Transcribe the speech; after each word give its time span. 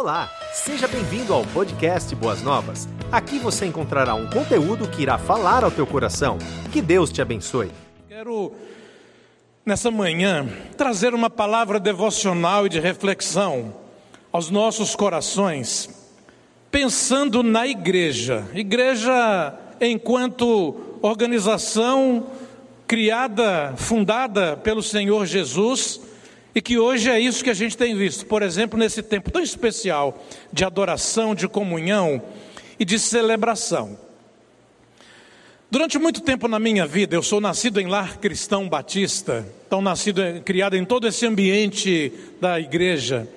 Olá, 0.00 0.30
seja 0.54 0.88
bem-vindo 0.88 1.34
ao 1.34 1.44
podcast 1.44 2.14
Boas 2.14 2.40
Novas. 2.40 2.88
Aqui 3.12 3.38
você 3.38 3.66
encontrará 3.66 4.14
um 4.14 4.30
conteúdo 4.30 4.88
que 4.88 5.02
irá 5.02 5.18
falar 5.18 5.62
ao 5.62 5.70
teu 5.70 5.86
coração. 5.86 6.38
Que 6.72 6.80
Deus 6.80 7.12
te 7.12 7.20
abençoe. 7.20 7.70
Quero, 8.08 8.50
nessa 9.62 9.90
manhã, 9.90 10.48
trazer 10.74 11.12
uma 11.12 11.28
palavra 11.28 11.78
devocional 11.78 12.64
e 12.64 12.70
de 12.70 12.80
reflexão 12.80 13.74
aos 14.32 14.48
nossos 14.48 14.96
corações, 14.96 15.90
pensando 16.70 17.42
na 17.42 17.66
igreja. 17.66 18.48
Igreja 18.54 19.54
enquanto 19.82 20.80
organização 21.02 22.26
criada, 22.86 23.74
fundada 23.76 24.56
pelo 24.56 24.82
Senhor 24.82 25.26
Jesus 25.26 26.00
e 26.54 26.60
que 26.60 26.78
hoje 26.78 27.08
é 27.10 27.18
isso 27.20 27.44
que 27.44 27.50
a 27.50 27.54
gente 27.54 27.76
tem 27.76 27.96
visto, 27.96 28.26
por 28.26 28.42
exemplo, 28.42 28.78
nesse 28.78 29.02
tempo 29.02 29.30
tão 29.30 29.42
especial 29.42 30.24
de 30.52 30.64
adoração, 30.64 31.34
de 31.34 31.46
comunhão 31.46 32.22
e 32.78 32.84
de 32.84 32.98
celebração. 32.98 33.98
Durante 35.70 35.98
muito 35.98 36.20
tempo 36.20 36.48
na 36.48 36.58
minha 36.58 36.84
vida, 36.84 37.14
eu 37.14 37.22
sou 37.22 37.40
nascido 37.40 37.80
em 37.80 37.86
lar 37.86 38.18
cristão 38.18 38.68
batista, 38.68 39.46
então 39.66 39.80
nascido, 39.80 40.20
criado 40.44 40.76
em 40.76 40.84
todo 40.84 41.06
esse 41.06 41.24
ambiente 41.24 42.12
da 42.40 42.58
igreja. 42.58 43.28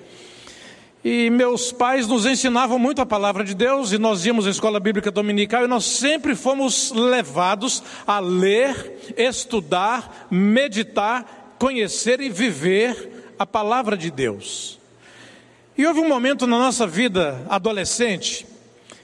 E 1.04 1.30
meus 1.30 1.70
pais 1.70 2.08
nos 2.08 2.26
ensinavam 2.26 2.78
muito 2.78 3.00
a 3.00 3.06
palavra 3.06 3.44
de 3.44 3.54
Deus, 3.54 3.92
e 3.92 3.98
nós 3.98 4.26
íamos 4.26 4.48
à 4.48 4.50
escola 4.50 4.80
bíblica 4.80 5.12
dominical, 5.12 5.62
e 5.62 5.68
nós 5.68 5.84
sempre 5.84 6.34
fomos 6.34 6.90
levados 6.90 7.84
a 8.04 8.18
ler, 8.18 9.14
estudar, 9.16 10.26
meditar 10.28 11.43
conhecer 11.58 12.20
e 12.20 12.28
viver 12.28 13.34
a 13.38 13.46
palavra 13.46 13.96
de 13.96 14.10
Deus. 14.10 14.78
E 15.76 15.86
houve 15.86 16.00
um 16.00 16.08
momento 16.08 16.46
na 16.46 16.58
nossa 16.58 16.86
vida 16.86 17.44
adolescente 17.48 18.46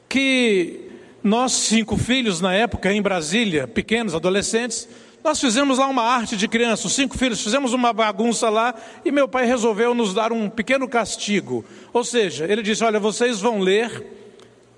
que 0.08 0.88
nós, 1.22 1.52
cinco 1.52 1.96
filhos 1.96 2.40
na 2.40 2.54
época, 2.54 2.92
em 2.92 3.02
Brasília, 3.02 3.66
pequenos 3.66 4.14
adolescentes, 4.14 4.88
nós 5.22 5.38
fizemos 5.38 5.78
lá 5.78 5.86
uma 5.86 6.02
arte 6.02 6.36
de 6.36 6.48
criança, 6.48 6.86
os 6.86 6.94
cinco 6.94 7.18
filhos, 7.18 7.42
fizemos 7.42 7.74
uma 7.74 7.92
bagunça 7.92 8.48
lá 8.48 8.74
e 9.04 9.12
meu 9.12 9.28
pai 9.28 9.44
resolveu 9.44 9.94
nos 9.94 10.14
dar 10.14 10.32
um 10.32 10.48
pequeno 10.48 10.88
castigo. 10.88 11.64
Ou 11.92 12.02
seja, 12.02 12.50
ele 12.50 12.62
disse: 12.62 12.82
Olha, 12.82 12.98
vocês 12.98 13.40
vão 13.40 13.58
ler 13.58 14.06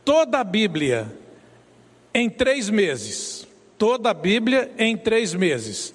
toda 0.04 0.40
a 0.40 0.44
Bíblia 0.44 1.12
em 2.12 2.28
três 2.28 2.68
meses. 2.68 3.46
Toda 3.78 4.10
a 4.10 4.14
Bíblia 4.14 4.70
em 4.78 4.96
três 4.96 5.32
meses. 5.32 5.94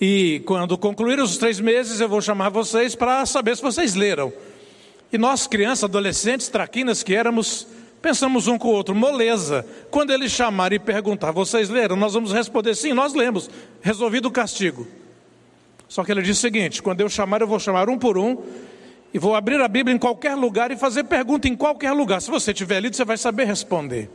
E 0.00 0.42
quando 0.44 0.76
concluir 0.76 1.18
os 1.18 1.38
três 1.38 1.58
meses, 1.58 2.00
eu 2.00 2.08
vou 2.08 2.20
chamar 2.20 2.50
vocês 2.50 2.94
para 2.94 3.24
saber 3.24 3.56
se 3.56 3.62
vocês 3.62 3.94
leram. 3.94 4.32
E 5.12 5.16
nós, 5.16 5.46
crianças, 5.46 5.84
adolescentes, 5.84 6.48
traquinas 6.48 7.02
que 7.02 7.14
éramos, 7.14 7.66
pensamos 8.02 8.46
um 8.46 8.58
com 8.58 8.68
o 8.68 8.72
outro, 8.72 8.94
moleza. 8.94 9.64
Quando 9.90 10.12
ele 10.12 10.28
chamar 10.28 10.72
e 10.72 10.78
perguntar, 10.78 11.30
vocês 11.30 11.70
leram? 11.70 11.96
Nós 11.96 12.12
vamos 12.12 12.32
responder, 12.32 12.74
sim, 12.74 12.92
nós 12.92 13.14
lemos. 13.14 13.48
Resolvido 13.80 14.26
o 14.26 14.30
castigo. 14.30 14.86
Só 15.88 16.04
que 16.04 16.12
ele 16.12 16.20
disse 16.20 16.40
o 16.40 16.42
seguinte: 16.42 16.82
quando 16.82 17.00
eu 17.00 17.08
chamar, 17.08 17.40
eu 17.40 17.46
vou 17.46 17.58
chamar 17.58 17.88
um 17.88 17.98
por 17.98 18.18
um 18.18 18.42
e 19.14 19.18
vou 19.18 19.34
abrir 19.34 19.60
a 19.60 19.68
Bíblia 19.68 19.94
em 19.94 19.98
qualquer 19.98 20.34
lugar 20.34 20.70
e 20.70 20.76
fazer 20.76 21.04
pergunta 21.04 21.48
em 21.48 21.56
qualquer 21.56 21.92
lugar. 21.92 22.20
Se 22.20 22.30
você 22.30 22.52
tiver 22.52 22.80
lido, 22.80 22.94
você 22.94 23.04
vai 23.04 23.16
saber 23.16 23.44
responder. 23.44 24.10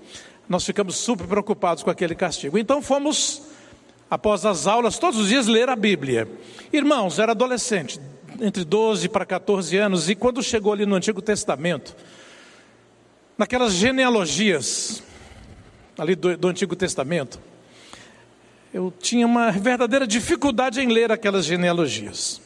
Nós 0.48 0.66
ficamos 0.66 0.98
super 0.98 1.26
preocupados 1.26 1.82
com 1.82 1.90
aquele 1.90 2.14
castigo. 2.14 2.58
Então 2.58 2.82
fomos 2.82 3.42
após 4.12 4.46
as 4.46 4.68
aulas, 4.68 5.00
todos 5.00 5.18
os 5.18 5.30
dias 5.30 5.48
ler 5.48 5.70
a 5.70 5.76
Bíblia. 5.76 6.28
Irmãos, 6.74 7.18
era 7.18 7.32
adolescente, 7.32 7.98
entre 8.42 8.66
12 8.66 9.08
para 9.08 9.26
14 9.26 9.78
anos, 9.78 10.10
e 10.10 10.16
quando 10.16 10.44
chegou 10.44 10.74
ali 10.74 10.86
no 10.86 10.96
Antigo 10.96 11.22
Testamento, 11.22 11.96
naquelas 13.38 13.72
genealogias, 13.72 15.02
ali 15.98 16.14
do, 16.14 16.36
do 16.36 16.50
Antigo 16.50 16.76
Testamento, 16.76 17.40
eu 18.74 18.94
tinha 19.00 19.26
uma 19.26 19.50
verdadeira 19.50 20.06
dificuldade 20.06 20.82
em 20.82 20.88
ler 20.88 21.10
aquelas 21.10 21.46
genealogias. 21.46 22.42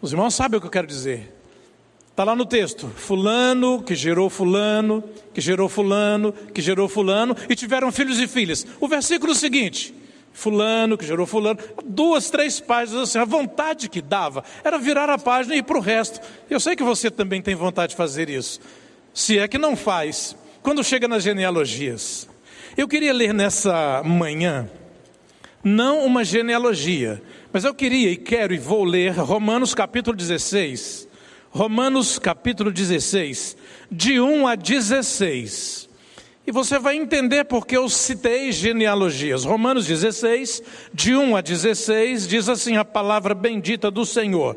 Os 0.00 0.12
irmãos 0.12 0.34
sabem 0.34 0.56
o 0.56 0.60
que 0.62 0.66
eu 0.66 0.70
quero 0.70 0.86
dizer. 0.86 1.34
Está 2.10 2.24
lá 2.24 2.34
no 2.34 2.46
texto: 2.46 2.88
Fulano 2.88 3.82
que 3.82 3.94
gerou 3.94 4.30
Fulano, 4.30 5.04
que 5.34 5.40
gerou 5.42 5.68
Fulano, 5.68 6.32
que 6.32 6.62
gerou 6.62 6.88
Fulano, 6.88 7.36
e 7.48 7.54
tiveram 7.54 7.92
filhos 7.92 8.18
e 8.18 8.26
filhas. 8.26 8.66
O 8.80 8.88
versículo 8.88 9.34
seguinte: 9.34 9.94
fulano, 10.36 10.98
que 10.98 11.06
gerou 11.06 11.26
fulano, 11.26 11.58
duas, 11.82 12.28
três 12.28 12.60
páginas 12.60 13.08
assim, 13.08 13.18
a 13.18 13.24
vontade 13.24 13.88
que 13.88 14.02
dava 14.02 14.44
era 14.62 14.78
virar 14.78 15.08
a 15.08 15.16
página 15.16 15.56
e 15.56 15.58
ir 15.58 15.62
para 15.62 15.78
o 15.78 15.80
resto. 15.80 16.20
Eu 16.48 16.60
sei 16.60 16.76
que 16.76 16.82
você 16.82 17.10
também 17.10 17.40
tem 17.40 17.54
vontade 17.54 17.90
de 17.90 17.96
fazer 17.96 18.28
isso, 18.28 18.60
se 19.14 19.38
é 19.38 19.48
que 19.48 19.56
não 19.56 19.74
faz, 19.74 20.36
quando 20.62 20.84
chega 20.84 21.08
nas 21.08 21.22
genealogias. 21.22 22.28
Eu 22.76 22.86
queria 22.86 23.14
ler 23.14 23.32
nessa 23.32 24.02
manhã, 24.04 24.70
não 25.64 26.04
uma 26.04 26.22
genealogia, 26.22 27.22
mas 27.50 27.64
eu 27.64 27.74
queria 27.74 28.10
e 28.10 28.16
quero 28.16 28.52
e 28.52 28.58
vou 28.58 28.84
ler 28.84 29.12
Romanos 29.12 29.74
capítulo 29.74 30.14
16, 30.14 31.08
Romanos 31.48 32.18
capítulo 32.18 32.70
16, 32.70 33.56
de 33.90 34.20
1 34.20 34.46
a 34.46 34.54
16. 34.54 35.85
E 36.46 36.52
você 36.52 36.78
vai 36.78 36.96
entender 36.96 37.44
porque 37.44 37.76
eu 37.76 37.88
citei 37.88 38.52
genealogias. 38.52 39.44
Romanos 39.44 39.84
16, 39.84 40.62
de 40.94 41.16
1 41.16 41.36
a 41.36 41.40
16, 41.40 42.28
diz 42.28 42.48
assim 42.48 42.76
a 42.76 42.84
palavra 42.84 43.34
bendita 43.34 43.90
do 43.90 44.06
Senhor. 44.06 44.56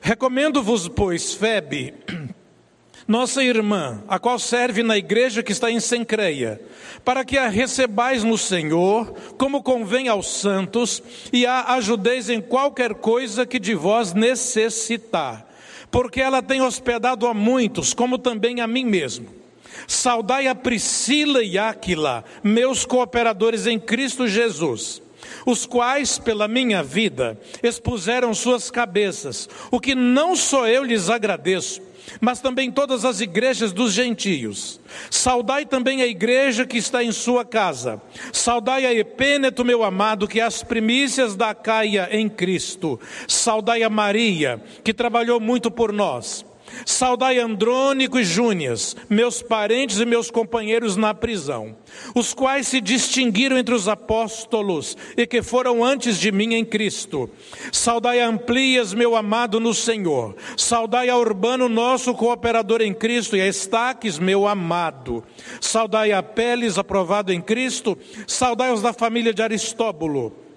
Recomendo-vos, 0.00 0.88
pois, 0.88 1.32
Febe, 1.32 1.94
nossa 3.06 3.44
irmã, 3.44 4.02
a 4.08 4.18
qual 4.18 4.36
serve 4.36 4.82
na 4.82 4.98
igreja 4.98 5.40
que 5.40 5.52
está 5.52 5.70
em 5.70 5.78
Sencreia, 5.78 6.60
para 7.04 7.24
que 7.24 7.38
a 7.38 7.46
recebais 7.46 8.24
no 8.24 8.36
Senhor, 8.36 9.14
como 9.38 9.62
convém 9.62 10.08
aos 10.08 10.26
santos, 10.26 11.00
e 11.32 11.46
a 11.46 11.74
ajudeis 11.74 12.28
em 12.28 12.40
qualquer 12.40 12.94
coisa 12.94 13.46
que 13.46 13.60
de 13.60 13.76
vós 13.76 14.12
necessitar, 14.12 15.48
porque 15.88 16.20
ela 16.20 16.42
tem 16.42 16.60
hospedado 16.60 17.28
a 17.28 17.32
muitos, 17.32 17.94
como 17.94 18.18
também 18.18 18.60
a 18.60 18.66
mim 18.66 18.84
mesmo. 18.84 19.37
Saudai 19.86 20.46
a 20.46 20.54
Priscila 20.54 21.42
e 21.42 21.58
Áquila, 21.58 22.24
meus 22.42 22.84
cooperadores 22.84 23.66
em 23.66 23.78
Cristo 23.78 24.26
Jesus, 24.26 25.02
os 25.44 25.66
quais, 25.66 26.18
pela 26.18 26.48
minha 26.48 26.82
vida, 26.82 27.38
expuseram 27.62 28.34
suas 28.34 28.70
cabeças, 28.70 29.48
o 29.70 29.80
que 29.80 29.94
não 29.94 30.36
só 30.36 30.66
eu 30.66 30.84
lhes 30.84 31.08
agradeço, 31.10 31.82
mas 32.20 32.40
também 32.40 32.70
todas 32.70 33.04
as 33.04 33.20
igrejas 33.20 33.72
dos 33.72 33.92
gentios. 33.92 34.80
Saudai 35.10 35.66
também 35.66 36.02
a 36.02 36.06
igreja 36.06 36.66
que 36.66 36.78
está 36.78 37.02
em 37.04 37.12
sua 37.12 37.44
casa. 37.44 38.00
Saudai 38.32 38.86
a 38.86 38.94
Epêneto, 38.94 39.64
meu 39.64 39.84
amado, 39.84 40.26
que 40.26 40.40
é 40.40 40.42
as 40.42 40.62
primícias 40.62 41.36
da 41.36 41.54
Caia 41.54 42.08
em 42.10 42.28
Cristo. 42.28 42.98
Saudai 43.26 43.82
a 43.82 43.90
Maria, 43.90 44.62
que 44.82 44.94
trabalhou 44.94 45.38
muito 45.38 45.70
por 45.70 45.92
nós. 45.92 46.47
Saudai 46.84 47.38
Andrônico 47.38 48.18
e 48.18 48.24
Júnias, 48.24 48.96
meus 49.08 49.42
parentes 49.42 50.00
e 50.00 50.06
meus 50.06 50.30
companheiros 50.30 50.96
na 50.96 51.14
prisão, 51.14 51.76
os 52.14 52.34
quais 52.34 52.68
se 52.68 52.80
distinguiram 52.80 53.58
entre 53.58 53.74
os 53.74 53.88
apóstolos 53.88 54.96
e 55.16 55.26
que 55.26 55.42
foram 55.42 55.84
antes 55.84 56.18
de 56.18 56.32
mim 56.32 56.54
em 56.54 56.64
Cristo. 56.64 57.30
Saudai 57.72 58.20
Amplias, 58.20 58.94
meu 58.94 59.16
amado 59.16 59.60
no 59.60 59.74
Senhor. 59.74 60.36
Saudai 60.56 61.08
a 61.08 61.16
Urbano, 61.16 61.68
nosso 61.68 62.14
cooperador 62.14 62.80
em 62.80 62.94
Cristo, 62.94 63.36
e 63.36 63.40
a 63.40 63.46
Estaques, 63.46 64.18
meu 64.18 64.46
amado. 64.46 65.24
Saudai 65.60 66.12
a 66.12 66.22
Peles, 66.22 66.78
aprovado 66.78 67.32
em 67.32 67.40
Cristo. 67.40 67.96
Saudai 68.26 68.72
os 68.72 68.82
da 68.82 68.92
família 68.92 69.32
de 69.32 69.42
Aristóbulo. 69.42 70.47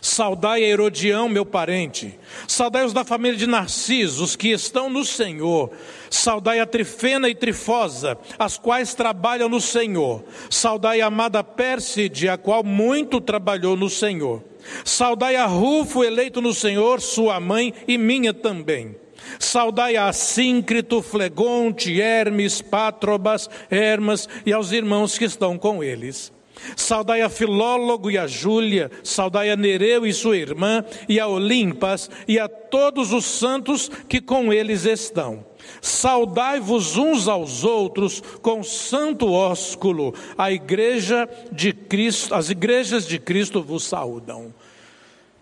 Saudai 0.00 0.64
a 0.64 0.68
Herodião, 0.68 1.28
meu 1.28 1.46
parente. 1.46 2.18
Saudai 2.46 2.84
os 2.84 2.92
da 2.92 3.04
família 3.04 3.38
de 3.38 3.46
Narciso, 3.46 4.24
os 4.24 4.36
que 4.36 4.48
estão 4.48 4.90
no 4.90 5.04
Senhor. 5.04 5.70
Saudai 6.10 6.60
a 6.60 6.66
Trifena 6.66 7.28
e 7.28 7.34
Trifosa, 7.34 8.18
as 8.38 8.58
quais 8.58 8.94
trabalham 8.94 9.48
no 9.48 9.60
Senhor. 9.60 10.24
Saudai 10.50 11.00
a 11.00 11.06
amada 11.06 11.42
Pérside, 11.42 12.28
a 12.28 12.36
qual 12.36 12.62
muito 12.62 13.20
trabalhou 13.20 13.76
no 13.76 13.88
Senhor. 13.88 14.42
Saudai 14.84 15.36
a 15.36 15.46
Rufo, 15.46 16.02
eleito 16.02 16.40
no 16.40 16.54
Senhor, 16.54 17.00
sua 17.00 17.38
mãe 17.40 17.72
e 17.86 17.96
minha 17.96 18.32
também. 18.32 18.96
Saudai 19.38 19.96
a 19.96 20.12
Síncrito, 20.12 21.00
Flegonte, 21.02 22.00
Hermes, 22.00 22.60
Pátrobas, 22.60 23.48
Hermas 23.70 24.28
e 24.44 24.52
aos 24.52 24.72
irmãos 24.72 25.16
que 25.16 25.24
estão 25.24 25.56
com 25.56 25.82
eles. 25.82 26.33
Saudai 26.76 27.22
a 27.22 27.28
Filólogo 27.28 28.10
e 28.10 28.18
a 28.18 28.26
Júlia, 28.26 28.90
saudai 29.02 29.50
a 29.50 29.56
Nereu 29.56 30.06
e 30.06 30.12
sua 30.12 30.36
irmã, 30.36 30.84
e 31.08 31.18
a 31.18 31.26
Olimpas, 31.26 32.10
e 32.26 32.38
a 32.38 32.48
todos 32.48 33.12
os 33.12 33.24
santos 33.24 33.90
que 34.08 34.20
com 34.20 34.52
eles 34.52 34.84
estão. 34.84 35.44
Saudai-vos 35.80 36.96
uns 36.96 37.28
aos 37.28 37.64
outros 37.64 38.22
com 38.42 38.62
santo 38.62 39.30
ósculo. 39.30 40.14
A 40.36 40.52
igreja 40.52 41.28
de 41.50 41.72
Cristo, 41.72 42.34
as 42.34 42.50
igrejas 42.50 43.06
de 43.06 43.18
Cristo 43.18 43.62
vos 43.62 43.84
saúdam. 43.84 44.52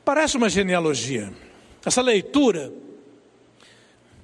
Parece 0.04 0.36
uma 0.36 0.48
genealogia. 0.48 1.32
Essa 1.84 2.02
leitura 2.02 2.72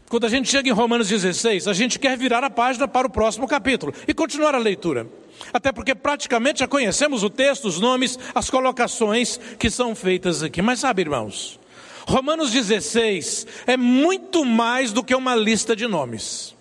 Quando 0.08 0.24
a 0.24 0.28
gente 0.28 0.48
chega 0.48 0.68
em 0.68 0.72
Romanos 0.72 1.08
16, 1.08 1.68
a 1.68 1.72
gente 1.74 1.98
quer 1.98 2.16
virar 2.16 2.42
a 2.42 2.48
página 2.48 2.88
para 2.88 3.06
o 3.06 3.10
próximo 3.10 3.46
capítulo 3.46 3.92
e 4.06 4.14
continuar 4.14 4.54
a 4.54 4.58
leitura. 4.58 5.06
Até 5.52 5.70
porque 5.70 5.94
praticamente 5.94 6.60
já 6.60 6.66
conhecemos 6.68 7.22
o 7.22 7.28
texto, 7.28 7.66
os 7.66 7.78
nomes, 7.78 8.18
as 8.34 8.48
colocações 8.48 9.38
que 9.58 9.70
são 9.70 9.94
feitas 9.94 10.42
aqui. 10.42 10.62
Mas 10.62 10.80
sabe, 10.80 11.02
irmãos, 11.02 11.60
Romanos 12.06 12.50
16 12.50 13.46
é 13.66 13.76
muito 13.76 14.44
mais 14.46 14.92
do 14.92 15.04
que 15.04 15.14
uma 15.14 15.36
lista 15.36 15.76
de 15.76 15.86
nomes. 15.86 16.56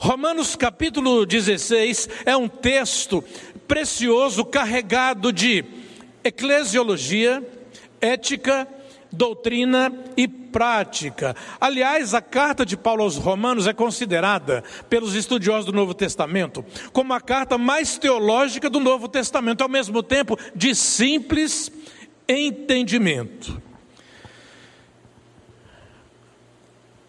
Romanos 0.00 0.56
capítulo 0.56 1.24
16 1.24 2.08
é 2.26 2.36
um 2.36 2.48
texto 2.48 3.22
precioso, 3.68 4.44
carregado 4.44 5.32
de 5.32 5.64
eclesiologia, 6.24 7.46
ética, 8.00 8.66
doutrina 9.10 9.92
e 10.16 10.28
prática. 10.28 11.34
Aliás, 11.60 12.14
a 12.14 12.20
carta 12.20 12.64
de 12.64 12.76
Paulo 12.76 13.02
aos 13.02 13.16
Romanos 13.16 13.66
é 13.66 13.72
considerada 13.72 14.62
pelos 14.88 15.14
estudiosos 15.14 15.66
do 15.66 15.72
Novo 15.72 15.94
Testamento 15.94 16.64
como 16.92 17.12
a 17.12 17.20
carta 17.20 17.56
mais 17.56 17.98
teológica 17.98 18.68
do 18.68 18.80
Novo 18.80 19.08
Testamento, 19.08 19.62
ao 19.62 19.68
mesmo 19.68 20.02
tempo 20.02 20.38
de 20.54 20.74
simples 20.74 21.70
entendimento. 22.28 23.60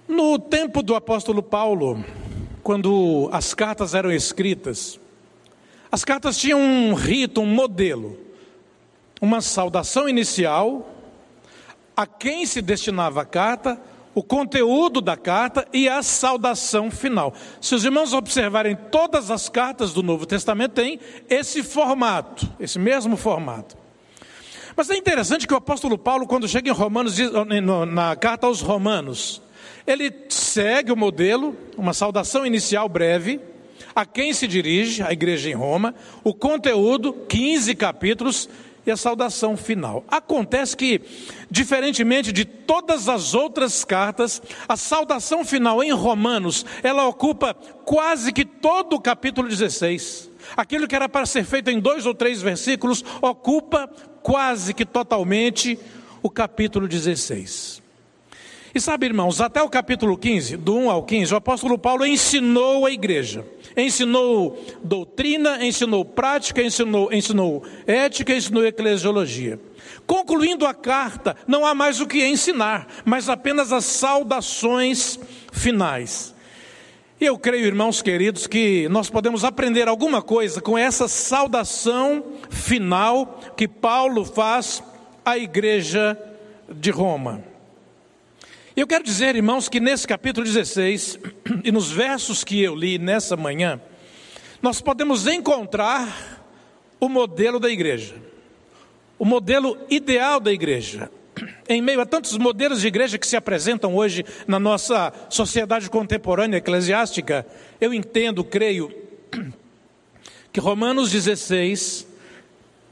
No 0.08 0.40
tempo 0.40 0.82
do 0.82 0.96
apóstolo 0.96 1.44
Paulo, 1.44 2.04
quando 2.64 3.30
as 3.32 3.54
cartas 3.54 3.94
eram 3.94 4.12
escritas, 4.12 5.00
as 5.92 6.04
cartas 6.04 6.38
tinham 6.38 6.60
um 6.60 6.94
rito, 6.94 7.42
um 7.42 7.46
modelo, 7.46 8.18
uma 9.22 9.42
saudação 9.42 10.08
inicial, 10.08 10.89
a 12.00 12.08
quem 12.08 12.46
se 12.46 12.62
destinava 12.62 13.24
a 13.24 13.26
carta, 13.26 13.78
o 14.16 14.24
conteúdo 14.24 15.02
da 15.02 15.18
carta 15.18 15.68
e 15.74 15.90
a 15.90 16.02
saudação 16.02 16.90
final. 16.90 17.34
Se 17.60 17.76
os 17.76 17.84
irmãos 17.84 18.14
observarem 18.14 18.74
todas 18.90 19.30
as 19.30 19.50
cartas 19.50 19.92
do 19.92 20.02
Novo 20.02 20.26
Testamento 20.26 20.76
tem 20.76 20.98
esse 21.30 21.62
formato, 21.62 22.50
esse 22.58 22.80
mesmo 22.80 23.18
formato. 23.18 23.76
Mas 24.78 24.90
é 24.90 24.96
interessante 24.96 25.46
que 25.46 25.54
o 25.54 25.58
apóstolo 25.58 25.98
Paulo, 25.98 26.26
quando 26.26 26.48
chega 26.48 26.70
em 26.70 26.74
Romanos, 26.74 27.18
na 27.92 28.16
carta 28.16 28.48
aos 28.48 28.62
Romanos, 28.62 29.42
ele 29.86 30.10
segue 30.30 30.94
o 30.94 30.96
modelo, 30.96 31.54
uma 31.76 31.94
saudação 31.94 32.46
inicial 32.46 32.88
breve, 32.88 33.42
a 33.94 34.06
quem 34.06 34.32
se 34.32 34.48
dirige, 34.48 35.04
a 35.04 35.12
igreja 35.12 35.50
em 35.50 35.54
Roma, 35.54 35.94
o 36.24 36.34
conteúdo, 36.34 37.12
15 37.28 37.76
capítulos, 37.76 38.48
e 38.90 38.92
a 38.92 38.98
saudação 38.98 39.56
final. 39.56 40.04
Acontece 40.08 40.76
que, 40.76 41.02
diferentemente 41.50 42.32
de 42.32 42.44
todas 42.44 43.08
as 43.08 43.34
outras 43.34 43.86
cartas, 43.86 44.42
a 44.68 44.76
saudação 44.76 45.46
final 45.46 45.84
em 45.84 45.92
Romanos, 45.92 46.66
ela 46.84 47.08
ocupa 47.08 47.54
quase 47.86 48.34
que 48.34 48.44
todo 48.44 48.96
o 48.96 49.02
capítulo 49.02 49.48
16. 49.48 50.30
Aquilo 50.58 50.88
que 50.88 50.96
era 50.96 51.08
para 51.08 51.26
ser 51.26 51.44
feito 51.44 51.70
em 51.70 51.80
dois 51.80 52.06
ou 52.06 52.14
três 52.14 52.42
versículos, 52.42 53.06
ocupa 53.22 53.88
quase 54.24 54.74
que 54.74 54.86
totalmente 54.86 55.80
o 56.24 56.30
capítulo 56.30 56.88
16. 56.88 57.89
E 58.74 58.80
sabe, 58.80 59.08
irmãos, 59.08 59.42
até 59.42 59.64
o 59.64 59.70
capítulo 59.70 60.16
15, 60.16 60.56
do 60.58 60.76
1 60.76 60.92
ao 60.92 61.04
15, 61.04 61.34
o 61.34 61.38
apóstolo 61.38 61.78
Paulo 61.78 62.06
ensinou 62.06 62.86
a 62.86 62.92
igreja. 62.92 63.44
Ensinou 63.76 64.64
doutrina, 64.84 65.66
ensinou 65.66 66.06
prática, 66.06 66.62
ensinou, 66.62 67.12
ensinou 67.12 67.64
ética, 67.88 68.34
ensinou 68.34 68.64
eclesiologia. 68.66 69.60
Concluindo 70.06 70.68
a 70.68 70.74
carta, 70.74 71.36
não 71.48 71.66
há 71.66 71.74
mais 71.74 72.00
o 72.00 72.06
que 72.06 72.24
ensinar, 72.26 72.88
mas 73.06 73.28
apenas 73.28 73.74
as 73.74 73.86
saudações 73.86 75.20
finais. 75.52 76.36
Eu 77.20 77.38
creio, 77.40 77.66
irmãos 77.66 78.02
queridos, 78.04 78.46
que 78.46 78.88
nós 78.90 79.10
podemos 79.10 79.44
aprender 79.44 79.88
alguma 79.88 80.22
coisa 80.22 80.62
com 80.62 80.78
essa 80.78 81.08
saudação 81.08 82.24
final 82.50 83.42
que 83.58 83.68
Paulo 83.68 84.24
faz 84.24 84.84
à 85.26 85.38
igreja 85.38 86.18
de 86.72 86.92
Roma. 86.92 87.49
Eu 88.80 88.88
quero 88.88 89.04
dizer, 89.04 89.36
irmãos, 89.36 89.68
que 89.68 89.78
nesse 89.78 90.08
capítulo 90.08 90.46
16 90.46 91.20
e 91.66 91.70
nos 91.70 91.92
versos 91.92 92.46
que 92.46 92.64
eu 92.64 92.74
li 92.74 92.98
nessa 92.98 93.36
manhã, 93.36 93.78
nós 94.62 94.80
podemos 94.80 95.28
encontrar 95.28 96.48
o 96.98 97.10
modelo 97.10 97.60
da 97.60 97.70
igreja, 97.70 98.16
o 99.18 99.26
modelo 99.26 99.78
ideal 99.90 100.40
da 100.40 100.54
igreja. 100.54 101.12
Em 101.68 101.82
meio 101.82 102.00
a 102.00 102.06
tantos 102.06 102.38
modelos 102.38 102.80
de 102.80 102.88
igreja 102.88 103.18
que 103.18 103.28
se 103.28 103.36
apresentam 103.36 103.98
hoje 103.98 104.24
na 104.48 104.58
nossa 104.58 105.12
sociedade 105.30 105.90
contemporânea 105.90 106.60
eclesiástica, 106.60 107.46
eu 107.82 107.94
entendo, 107.94 108.46
creio, 108.46 108.90
que 110.54 110.62
Romanos 110.62 111.12
16, 111.12 112.08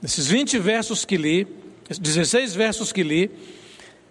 esses 0.04 0.28
20 0.28 0.60
versos 0.60 1.06
que 1.06 1.16
li, 1.16 1.48
16 1.90 2.54
versos 2.56 2.92
que 2.92 3.04
li, 3.04 3.32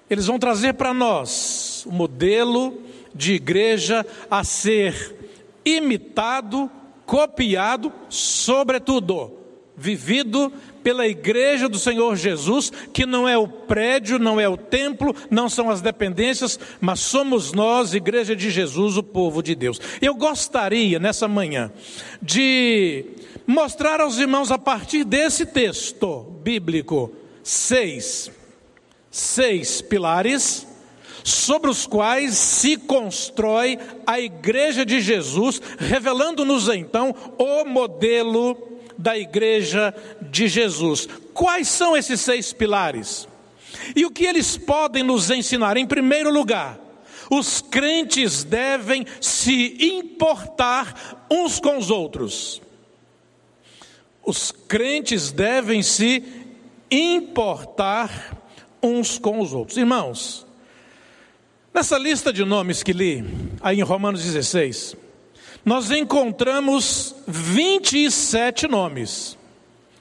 eles 0.09 0.27
vão 0.27 0.39
trazer 0.39 0.75
para 0.75 0.95
nós 0.95 1.85
o 1.87 1.93
modelo 1.93 2.81
de 3.15 3.33
igreja 3.33 4.07
a 4.31 4.45
ser 4.45 5.17
imitado, 5.65 6.71
copiado, 7.05 7.93
sobretudo, 8.09 9.33
vivido 9.77 10.53
pela 10.83 11.09
igreja 11.09 11.69
do 11.69 11.79
Senhor 11.79 12.15
Jesus, 12.15 12.71
que 12.93 13.05
não 13.05 13.29
é 13.29 13.37
o 13.37 13.49
prédio, 13.49 14.19
não 14.19 14.39
é 14.41 14.49
o 14.49 14.57
templo, 14.57 15.15
não 15.29 15.49
são 15.49 15.69
as 15.69 15.81
dependências, 15.81 16.59
mas 16.81 17.01
somos 17.01 17.53
nós, 17.53 17.93
igreja 17.93 18.37
de 18.37 18.51
Jesus, 18.51 18.97
o 18.97 19.03
povo 19.03 19.43
de 19.43 19.55
Deus. 19.55 19.81
Eu 20.01 20.15
gostaria 20.15 21.01
nessa 21.01 21.27
manhã 21.27 21.73
de 22.23 23.05
mostrar 23.47 24.01
aos 24.01 24.19
irmãos 24.19 24.53
a 24.53 24.59
partir 24.59 25.03
desse 25.03 25.45
texto 25.45 26.23
bíblico 26.43 27.13
seis 27.43 28.31
seis 29.17 29.81
pilares 29.81 30.67
sobre 31.25 31.71
os 31.71 31.87
quais 31.87 32.35
se 32.35 32.77
constrói 32.77 33.79
a 34.07 34.21
igreja 34.21 34.85
de 34.85 35.01
Jesus, 35.01 35.61
revelando-nos 35.79 36.69
então 36.69 37.15
o 37.39 37.65
modelo 37.65 38.79
da 38.99 39.17
igreja 39.17 39.95
de 40.21 40.47
Jesus. 40.47 41.09
Quais 41.33 41.67
são 41.67 41.97
esses 41.97 42.21
seis 42.21 42.53
pilares? 42.53 43.27
E 43.95 44.05
o 44.05 44.11
que 44.11 44.25
eles 44.25 44.59
podem 44.59 45.03
nos 45.03 45.31
ensinar? 45.31 45.79
Em 45.79 45.87
primeiro 45.87 46.31
lugar, 46.31 46.79
os 47.31 47.63
crentes 47.63 48.45
devem 48.45 49.07
se 49.21 49.79
importar 49.81 51.27
uns 51.31 51.59
com 51.59 51.79
os 51.79 51.91
outros. 51.91 52.61
Os 54.25 54.53
crentes 54.53 55.33
devem 55.33 55.83
se 55.83 56.23
importar 56.91 58.36
uns 58.83 59.19
com 59.19 59.41
os 59.41 59.53
outros. 59.53 59.77
Irmãos, 59.77 60.47
nessa 61.73 61.99
lista 61.99 62.33
de 62.33 62.45
nomes 62.45 62.83
que 62.83 62.93
li, 62.93 63.25
aí 63.61 63.79
em 63.79 63.83
Romanos 63.83 64.23
16, 64.23 64.97
nós 65.65 65.91
encontramos 65.91 67.15
27 67.27 68.69
nomes. 68.69 69.37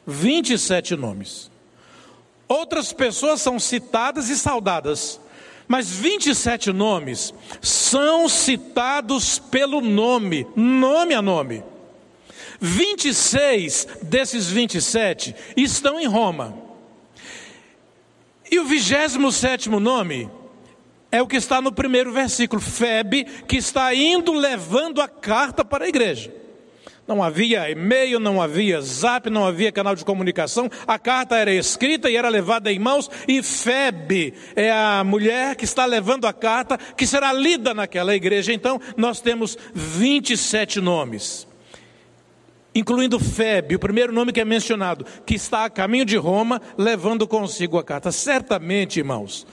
27 0.05 0.95
nomes. 0.95 1.49
Outras 2.47 2.93
pessoas 2.93 3.41
são 3.41 3.59
citadas 3.59 4.29
e 4.29 4.37
saudadas, 4.37 5.19
mas 5.67 5.89
27 5.89 6.71
nomes 6.71 7.33
são 7.61 8.29
citados 8.29 9.39
pelo 9.39 9.81
nome, 9.81 10.45
nome 10.55 11.15
a 11.15 11.21
nome. 11.21 11.63
26 12.59 13.87
desses 14.03 14.47
27 14.47 15.35
estão 15.57 15.99
em 15.99 16.05
Roma. 16.05 16.64
E 18.51 18.59
o 18.59 18.65
vigésimo 18.65 19.31
sétimo 19.31 19.79
nome 19.79 20.29
é 21.11 21.21
o 21.21 21.27
que 21.27 21.37
está 21.37 21.61
no 21.61 21.71
primeiro 21.71 22.11
versículo, 22.11 22.61
Febe, 22.61 23.23
que 23.47 23.57
está 23.57 23.93
indo 23.93 24.33
levando 24.33 25.01
a 25.01 25.07
carta 25.07 25.63
para 25.63 25.85
a 25.85 25.87
igreja. 25.89 26.33
Não 27.07 27.21
havia 27.21 27.69
e-mail, 27.69 28.19
não 28.19 28.41
havia 28.41 28.81
zap, 28.81 29.29
não 29.29 29.45
havia 29.45 29.71
canal 29.71 29.95
de 29.95 30.03
comunicação. 30.03 30.69
A 30.87 30.97
carta 30.97 31.37
era 31.37 31.53
escrita 31.53 32.09
e 32.09 32.15
era 32.15 32.29
levada 32.29 32.71
em 32.71 32.79
mãos. 32.79 33.09
E 33.27 33.43
Febe 33.43 34.33
é 34.55 34.71
a 34.71 35.03
mulher 35.03 35.55
que 35.55 35.65
está 35.65 35.85
levando 35.85 36.25
a 36.25 36.33
carta, 36.33 36.77
que 36.77 37.05
será 37.05 37.31
lida 37.31 37.75
naquela 37.75 38.15
igreja. 38.15 38.51
Então, 38.51 38.81
nós 38.97 39.21
temos 39.21 39.55
27 39.73 40.81
nomes 40.81 41.47
incluindo 42.75 43.17
Febe, 43.17 43.75
o 43.75 43.79
primeiro 43.79 44.11
nome 44.11 44.33
que 44.33 44.41
é 44.41 44.45
mencionado, 44.45 45.05
que 45.25 45.33
está 45.33 45.63
a 45.63 45.69
caminho 45.69 46.05
de 46.05 46.17
Roma, 46.17 46.61
levando 46.77 47.25
consigo 47.25 47.79
a 47.79 47.83
carta. 47.83 48.11
Certamente, 48.11 48.99
irmãos, 48.99 49.47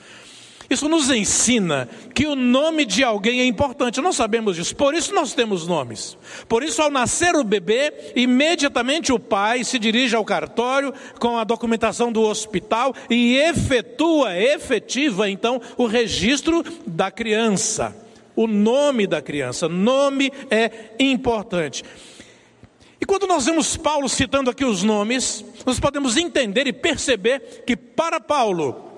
isso 0.69 0.89
nos 0.89 1.09
ensina 1.09 1.87
que 2.13 2.25
o 2.25 2.35
nome 2.35 2.83
de 2.83 3.03
alguém 3.03 3.41
é 3.41 3.45
importante. 3.45 4.01
Nós 4.01 4.15
sabemos 4.15 4.55
disso, 4.55 4.75
por 4.75 4.93
isso 4.93 5.13
nós 5.13 5.33
temos 5.33 5.67
nomes. 5.67 6.17
Por 6.47 6.63
isso, 6.63 6.81
ao 6.81 6.89
nascer 6.89 7.35
o 7.35 7.43
bebê, 7.43 7.93
imediatamente 8.15 9.11
o 9.11 9.19
pai 9.19 9.63
se 9.63 9.77
dirige 9.77 10.15
ao 10.15 10.25
cartório 10.25 10.93
com 11.19 11.37
a 11.37 11.43
documentação 11.43 12.11
do 12.11 12.21
hospital 12.21 12.93
e 13.09 13.37
efetua, 13.37 14.37
efetiva 14.37 15.29
então, 15.29 15.61
o 15.77 15.85
registro 15.85 16.63
da 16.85 17.11
criança. 17.11 17.95
O 18.35 18.47
nome 18.47 19.05
da 19.05 19.21
criança, 19.21 19.69
nome 19.69 20.31
é 20.49 20.71
importante. 20.99 21.83
E 23.03 23.05
quando 23.05 23.27
nós 23.27 23.47
vemos 23.47 23.75
Paulo 23.75 24.07
citando 24.07 24.49
aqui 24.49 24.63
os 24.63 24.81
nomes, 24.81 25.43
nós 25.65 25.77
podemos 25.77 26.15
entender 26.15 26.67
e 26.67 26.71
perceber 26.71 27.63
que 27.67 27.75
para 27.75 28.17
Paulo, 28.17 28.93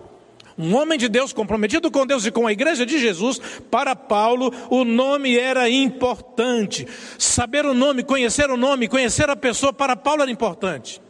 um 0.56 0.76
homem 0.76 0.96
de 0.96 1.10
Deus 1.10 1.34
comprometido 1.34 1.90
com 1.90 2.06
Deus 2.06 2.24
e 2.24 2.30
com 2.30 2.46
a 2.46 2.52
igreja 2.52 2.86
de 2.86 3.00
Jesus, 3.00 3.42
para 3.72 3.96
Paulo 3.96 4.54
o 4.70 4.86
nome 4.86 5.36
era 5.36 5.68
importante. 5.68 6.88
Saber 7.18 7.66
o 7.66 7.74
nome, 7.74 8.04
conhecer 8.04 8.52
o 8.52 8.56
nome, 8.56 8.88
conhecer 8.88 9.28
a 9.28 9.36
pessoa, 9.36 9.74
para 9.74 9.96
Paulo 9.96 10.22
era 10.22 10.30
importante. 10.30 11.02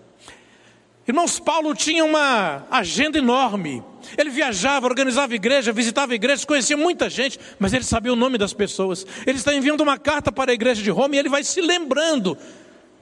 Irmãos, 1.06 1.38
Paulo 1.38 1.76
tinha 1.76 2.06
uma 2.06 2.66
agenda 2.72 3.18
enorme. 3.18 3.84
Ele 4.18 4.30
viajava, 4.30 4.88
organizava 4.88 5.36
igreja, 5.36 5.74
visitava 5.74 6.16
igrejas, 6.16 6.46
conhecia 6.46 6.78
muita 6.78 7.10
gente, 7.10 7.38
mas 7.60 7.74
ele 7.74 7.84
sabia 7.84 8.14
o 8.14 8.16
nome 8.16 8.38
das 8.38 8.54
pessoas. 8.54 9.06
Ele 9.28 9.38
está 9.38 9.54
enviando 9.54 9.82
uma 9.82 9.98
carta 9.98 10.32
para 10.32 10.52
a 10.52 10.54
igreja 10.54 10.82
de 10.82 10.90
Roma 10.90 11.16
e 11.16 11.20
ele 11.20 11.28
vai 11.28 11.44
se 11.44 11.60
lembrando, 11.60 12.38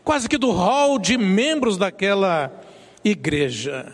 quase 0.03 0.27
que 0.27 0.37
do 0.37 0.51
hall 0.51 0.99
de 0.99 1.17
membros 1.17 1.77
daquela 1.77 2.51
igreja. 3.03 3.93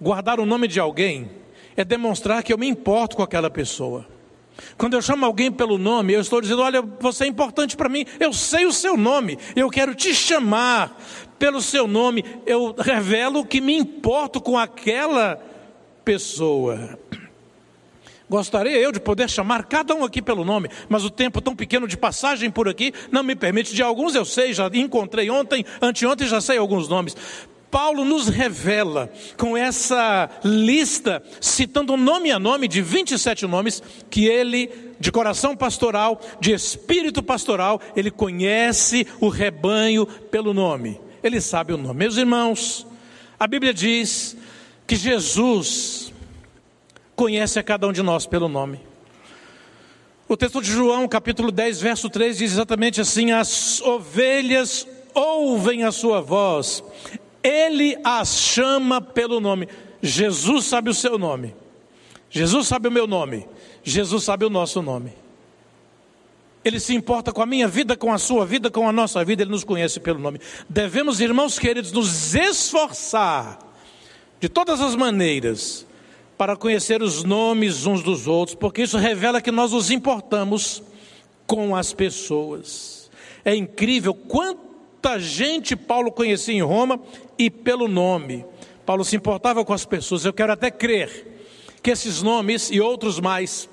Guardar 0.00 0.40
o 0.40 0.46
nome 0.46 0.68
de 0.68 0.80
alguém 0.80 1.30
é 1.76 1.84
demonstrar 1.84 2.42
que 2.42 2.52
eu 2.52 2.58
me 2.58 2.68
importo 2.68 3.16
com 3.16 3.22
aquela 3.22 3.50
pessoa. 3.50 4.06
Quando 4.76 4.94
eu 4.94 5.02
chamo 5.02 5.24
alguém 5.24 5.50
pelo 5.50 5.78
nome, 5.78 6.12
eu 6.12 6.20
estou 6.20 6.40
dizendo: 6.40 6.62
olha, 6.62 6.82
você 6.82 7.24
é 7.24 7.26
importante 7.26 7.76
para 7.76 7.88
mim, 7.88 8.04
eu 8.18 8.32
sei 8.32 8.66
o 8.66 8.72
seu 8.72 8.96
nome, 8.96 9.38
eu 9.56 9.70
quero 9.70 9.94
te 9.94 10.14
chamar 10.14 10.98
pelo 11.38 11.62
seu 11.62 11.86
nome, 11.86 12.24
eu 12.44 12.74
revelo 12.78 13.44
que 13.44 13.60
me 13.60 13.74
importo 13.74 14.40
com 14.40 14.58
aquela 14.58 15.40
pessoa. 16.04 16.98
Gostaria 18.30 18.78
eu 18.78 18.92
de 18.92 19.00
poder 19.00 19.28
chamar 19.28 19.64
cada 19.64 19.92
um 19.92 20.04
aqui 20.04 20.22
pelo 20.22 20.44
nome, 20.44 20.70
mas 20.88 21.04
o 21.04 21.10
tempo 21.10 21.40
tão 21.40 21.56
pequeno 21.56 21.88
de 21.88 21.96
passagem 21.96 22.48
por 22.48 22.68
aqui 22.68 22.94
não 23.10 23.24
me 23.24 23.34
permite. 23.34 23.74
De 23.74 23.82
alguns 23.82 24.14
eu 24.14 24.24
sei, 24.24 24.52
já 24.52 24.70
encontrei 24.72 25.28
ontem, 25.28 25.64
anteontem 25.82 26.28
já 26.28 26.40
sei 26.40 26.56
alguns 26.56 26.88
nomes. 26.88 27.16
Paulo 27.72 28.04
nos 28.04 28.28
revela 28.28 29.12
com 29.36 29.56
essa 29.56 30.30
lista, 30.44 31.20
citando 31.40 31.96
nome 31.96 32.30
a 32.30 32.38
nome 32.38 32.68
de 32.68 32.80
27 32.80 33.48
nomes, 33.48 33.82
que 34.08 34.26
ele, 34.26 34.70
de 35.00 35.10
coração 35.10 35.56
pastoral, 35.56 36.20
de 36.40 36.52
espírito 36.52 37.24
pastoral, 37.24 37.80
ele 37.96 38.12
conhece 38.12 39.08
o 39.20 39.28
rebanho 39.28 40.06
pelo 40.06 40.54
nome. 40.54 41.00
Ele 41.20 41.40
sabe 41.40 41.72
o 41.72 41.76
nome. 41.76 41.98
Meus 41.98 42.16
irmãos, 42.16 42.86
a 43.40 43.48
Bíblia 43.48 43.74
diz 43.74 44.36
que 44.86 44.94
Jesus 44.94 46.09
conhece 47.20 47.58
a 47.58 47.62
cada 47.62 47.86
um 47.86 47.92
de 47.92 48.02
nós 48.02 48.24
pelo 48.24 48.48
nome. 48.48 48.80
O 50.26 50.38
texto 50.38 50.62
de 50.62 50.70
João, 50.70 51.06
capítulo 51.06 51.52
10, 51.52 51.78
verso 51.78 52.08
3, 52.08 52.38
diz 52.38 52.52
exatamente 52.52 52.98
assim: 52.98 53.30
As 53.30 53.82
ovelhas 53.82 54.88
ouvem 55.12 55.84
a 55.84 55.92
sua 55.92 56.22
voz, 56.22 56.82
ele 57.42 57.94
as 58.02 58.38
chama 58.38 59.02
pelo 59.02 59.38
nome. 59.38 59.68
Jesus 60.00 60.64
sabe 60.64 60.88
o 60.88 60.94
seu 60.94 61.18
nome. 61.18 61.54
Jesus 62.30 62.66
sabe 62.66 62.88
o 62.88 62.90
meu 62.90 63.06
nome. 63.06 63.46
Jesus 63.84 64.24
sabe 64.24 64.46
o 64.46 64.50
nosso 64.50 64.80
nome. 64.80 65.12
Ele 66.64 66.80
se 66.80 66.94
importa 66.94 67.32
com 67.32 67.42
a 67.42 67.46
minha 67.46 67.68
vida, 67.68 67.96
com 67.96 68.14
a 68.14 68.18
sua 68.18 68.46
vida, 68.46 68.70
com 68.70 68.88
a 68.88 68.92
nossa 68.92 69.22
vida, 69.22 69.42
ele 69.42 69.50
nos 69.50 69.64
conhece 69.64 70.00
pelo 70.00 70.18
nome. 70.18 70.40
Devemos, 70.70 71.20
irmãos 71.20 71.58
queridos, 71.58 71.92
nos 71.92 72.34
esforçar 72.34 73.58
de 74.40 74.48
todas 74.48 74.80
as 74.80 74.96
maneiras 74.96 75.86
para 76.40 76.56
conhecer 76.56 77.02
os 77.02 77.22
nomes 77.22 77.84
uns 77.84 78.02
dos 78.02 78.26
outros, 78.26 78.54
porque 78.54 78.80
isso 78.80 78.96
revela 78.96 79.42
que 79.42 79.50
nós 79.50 79.72
nos 79.72 79.90
importamos 79.90 80.82
com 81.46 81.76
as 81.76 81.92
pessoas. 81.92 83.10
É 83.44 83.54
incrível 83.54 84.14
Quanta 84.14 85.18
gente 85.18 85.76
Paulo 85.76 86.10
conhecia 86.10 86.54
em 86.54 86.62
Roma 86.62 86.98
e 87.36 87.50
pelo 87.50 87.86
nome. 87.86 88.42
Paulo 88.86 89.04
se 89.04 89.16
importava 89.16 89.62
com 89.66 89.74
as 89.74 89.84
pessoas. 89.84 90.24
Eu 90.24 90.32
quero 90.32 90.50
até 90.50 90.70
crer 90.70 91.26
que 91.82 91.90
esses 91.90 92.22
nomes 92.22 92.70
e 92.70 92.80
outros 92.80 93.20
mais 93.20 93.68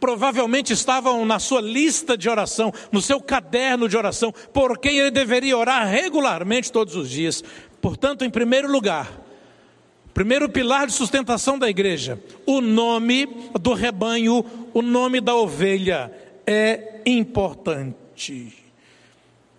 provavelmente 0.00 0.72
estavam 0.72 1.24
na 1.24 1.38
sua 1.38 1.60
lista 1.60 2.18
de 2.18 2.28
oração, 2.28 2.72
no 2.90 3.00
seu 3.00 3.20
caderno 3.20 3.88
de 3.88 3.96
oração, 3.96 4.34
por 4.52 4.78
quem 4.78 4.98
ele 4.98 5.12
deveria 5.12 5.56
orar 5.56 5.86
regularmente 5.86 6.72
todos 6.72 6.96
os 6.96 7.08
dias. 7.08 7.44
Portanto, 7.80 8.24
em 8.24 8.30
primeiro 8.30 8.66
lugar, 8.68 9.22
primeiro 10.14 10.48
pilar 10.48 10.86
de 10.86 10.92
sustentação 10.92 11.58
da 11.58 11.68
igreja, 11.68 12.18
o 12.46 12.60
nome 12.60 13.26
do 13.60 13.72
rebanho, 13.72 14.44
o 14.74 14.82
nome 14.82 15.20
da 15.20 15.34
ovelha 15.34 16.12
é 16.46 17.00
importante. 17.06 18.52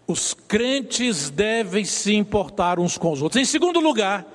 Os 0.05 0.33
crentes 0.33 1.29
devem 1.29 1.86
se 1.86 2.13
importar 2.13 2.79
uns 2.79 2.98
com 2.98 3.12
os 3.12 3.22
outros. 3.22 3.41
Em 3.41 3.45
segundo 3.45 3.79
lugar, 3.79 4.25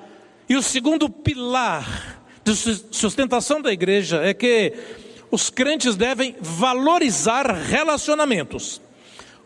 e 0.48 0.56
o 0.56 0.62
segundo 0.62 1.10
pilar 1.10 2.22
de 2.42 2.54
sustentação 2.90 3.60
da 3.60 3.70
igreja 3.70 4.22
é 4.22 4.32
que 4.32 4.72
os 5.30 5.50
crentes 5.50 5.94
devem 5.94 6.34
valorizar 6.40 7.46
relacionamentos. 7.46 8.80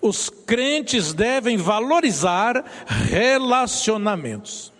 Os 0.01 0.31
crentes 0.31 1.13
devem 1.13 1.57
valorizar 1.57 2.65
relacionamentos. 2.87 4.72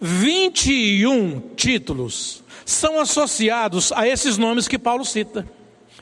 21 0.00 1.40
títulos 1.56 2.42
são 2.64 2.98
associados 2.98 3.92
a 3.92 4.08
esses 4.08 4.38
nomes 4.38 4.68
que 4.68 4.78
Paulo 4.78 5.04
cita. 5.04 5.46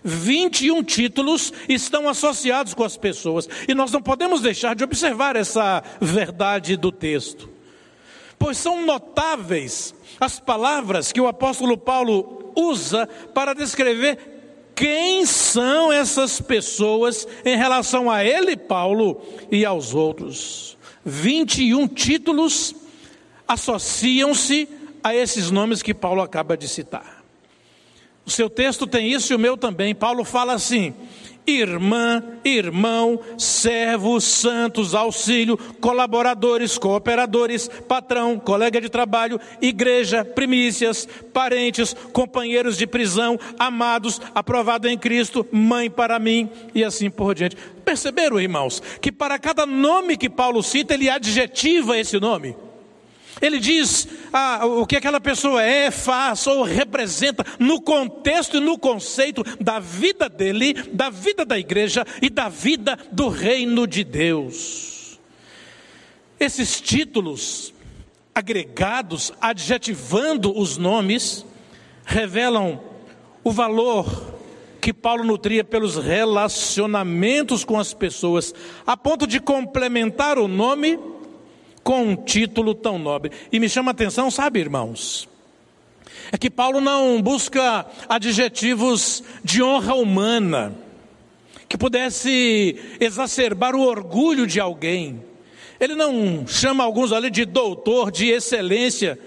21 0.05 0.83
títulos 0.83 1.53
estão 1.69 2.09
associados 2.09 2.75
com 2.75 2.83
as 2.83 2.97
pessoas, 2.97 3.49
e 3.69 3.75
nós 3.75 3.93
não 3.93 4.03
podemos 4.03 4.41
deixar 4.41 4.75
de 4.75 4.83
observar 4.83 5.37
essa 5.37 5.83
verdade 6.01 6.77
do 6.77 6.91
texto, 6.91 7.49
pois 8.39 8.59
são 8.59 8.85
notáveis 8.85 9.95
as 10.19 10.41
palavras 10.41 11.13
que 11.13 11.21
o 11.21 11.29
apóstolo 11.29 11.79
Paulo 11.79 12.53
usa 12.57 13.07
para 13.33 13.55
descrever 13.55 14.19
quem 14.75 15.25
são 15.25 15.93
essas 15.93 16.41
pessoas 16.41 17.27
em 17.45 17.57
relação 17.57 18.11
a 18.11 18.25
ele, 18.25 18.57
Paulo, 18.57 19.23
e 19.51 19.65
aos 19.65 19.95
outros. 19.95 20.77
21 21.05 21.87
títulos 21.89 22.75
associam-se 23.47 24.69
a 25.03 25.15
esses 25.15 25.51
nomes 25.51 25.83
que 25.83 25.93
Paulo 25.93 26.23
acaba 26.23 26.57
de 26.57 26.69
citar. 26.69 27.23
O 28.25 28.31
seu 28.31 28.49
texto 28.49 28.87
tem 28.87 29.13
isso 29.13 29.33
e 29.33 29.37
o 29.37 29.39
meu 29.39 29.57
também. 29.57 29.95
Paulo 29.95 30.25
fala 30.25 30.55
assim: 30.55 30.95
irmã, 31.47 32.23
irmão, 32.45 33.19
servos, 33.37 34.23
santos, 34.23 34.95
auxílio, 34.95 35.59
colaboradores, 35.81 36.79
cooperadores, 36.79 37.69
patrão, 37.89 38.39
colega 38.39 38.81
de 38.81 38.89
trabalho, 38.89 39.41
igreja, 39.61 40.25
primícias, 40.25 41.09
parentes, 41.33 41.95
companheiros 42.13 42.77
de 42.77 42.87
prisão, 42.87 43.39
amados, 43.59 44.21
aprovado 44.35 44.89
em 44.89 44.97
Cristo, 44.97 45.47
mãe 45.51 45.91
para 45.91 46.19
mim 46.19 46.49
e 46.75 46.85
assim 46.85 47.11
por 47.11 47.35
diante. 47.35 47.57
Perceberam, 47.85 48.41
irmãos, 48.41 48.81
que 49.01 49.11
para 49.11 49.39
cada 49.39 49.67
nome 49.67 50.17
que 50.17 50.31
Paulo 50.31 50.63
cita, 50.63 50.95
ele 50.95 51.11
adjetiva 51.11 51.99
esse 51.99 52.21
nome. 52.21 52.55
Ele 53.43 53.59
diz 53.59 54.07
ah, 54.33 54.65
o 54.65 54.87
que 54.87 54.95
aquela 54.95 55.21
pessoa 55.21 55.61
é, 55.61 55.91
faz 55.91 56.47
ou 56.47 56.63
representa 56.63 57.45
no 57.59 57.83
contexto 57.83 58.59
e 58.59 58.61
no 58.61 58.79
conceito 58.79 59.43
da 59.61 59.81
vida 59.81 60.29
dele, 60.29 60.75
da 60.93 61.11
vida 61.11 61.45
da 61.45 61.59
igreja 61.59 62.07
e 62.23 62.31
da 62.31 62.49
vida 62.49 62.97
do 63.11 63.29
reino 63.29 63.85
de 63.85 64.05
Deus. 64.05 65.19
Esses 66.39 66.81
títulos 66.81 67.75
agregados, 68.33 69.33
adjetivando 69.41 70.57
os 70.57 70.79
nomes, 70.79 71.45
revelam 72.05 72.81
o 73.43 73.51
valor 73.51 74.41
que 74.81 74.93
Paulo 74.93 75.25
nutria 75.25 75.65
pelos 75.65 75.97
relacionamentos 75.97 77.65
com 77.65 77.79
as 77.79 77.93
pessoas, 77.93 78.55
a 78.87 78.97
ponto 78.97 79.27
de 79.27 79.41
complementar 79.41 80.39
o 80.39 80.47
nome 80.47 80.99
com 81.83 82.03
um 82.03 82.17
título 82.17 82.75
tão 82.75 82.99
nobre. 82.99 83.33
E 83.51 83.59
me 83.59 83.69
chama 83.69 83.91
a 83.91 83.93
atenção, 83.93 84.31
sabe, 84.31 84.61
irmãos? 84.61 85.29
É 86.31 86.39
que 86.39 86.51
Paulo 86.51 86.81
não 86.81 87.21
busca 87.21 87.87
adjetivos 88.09 89.23
de 89.45 89.63
honra 89.63 89.95
humana 89.95 90.75
que 91.69 91.79
pudesse 91.79 92.79
exacerbar 93.01 93.75
o 93.75 93.81
orgulho 93.81 94.47
de 94.47 94.61
alguém. 94.61 95.25
Ele 95.81 95.95
não 95.95 96.47
chama 96.47 96.85
alguns 96.85 97.13
ali 97.13 97.31
de 97.31 97.47
doutor, 97.47 98.11
de 98.11 98.29
excelência, 98.29 99.19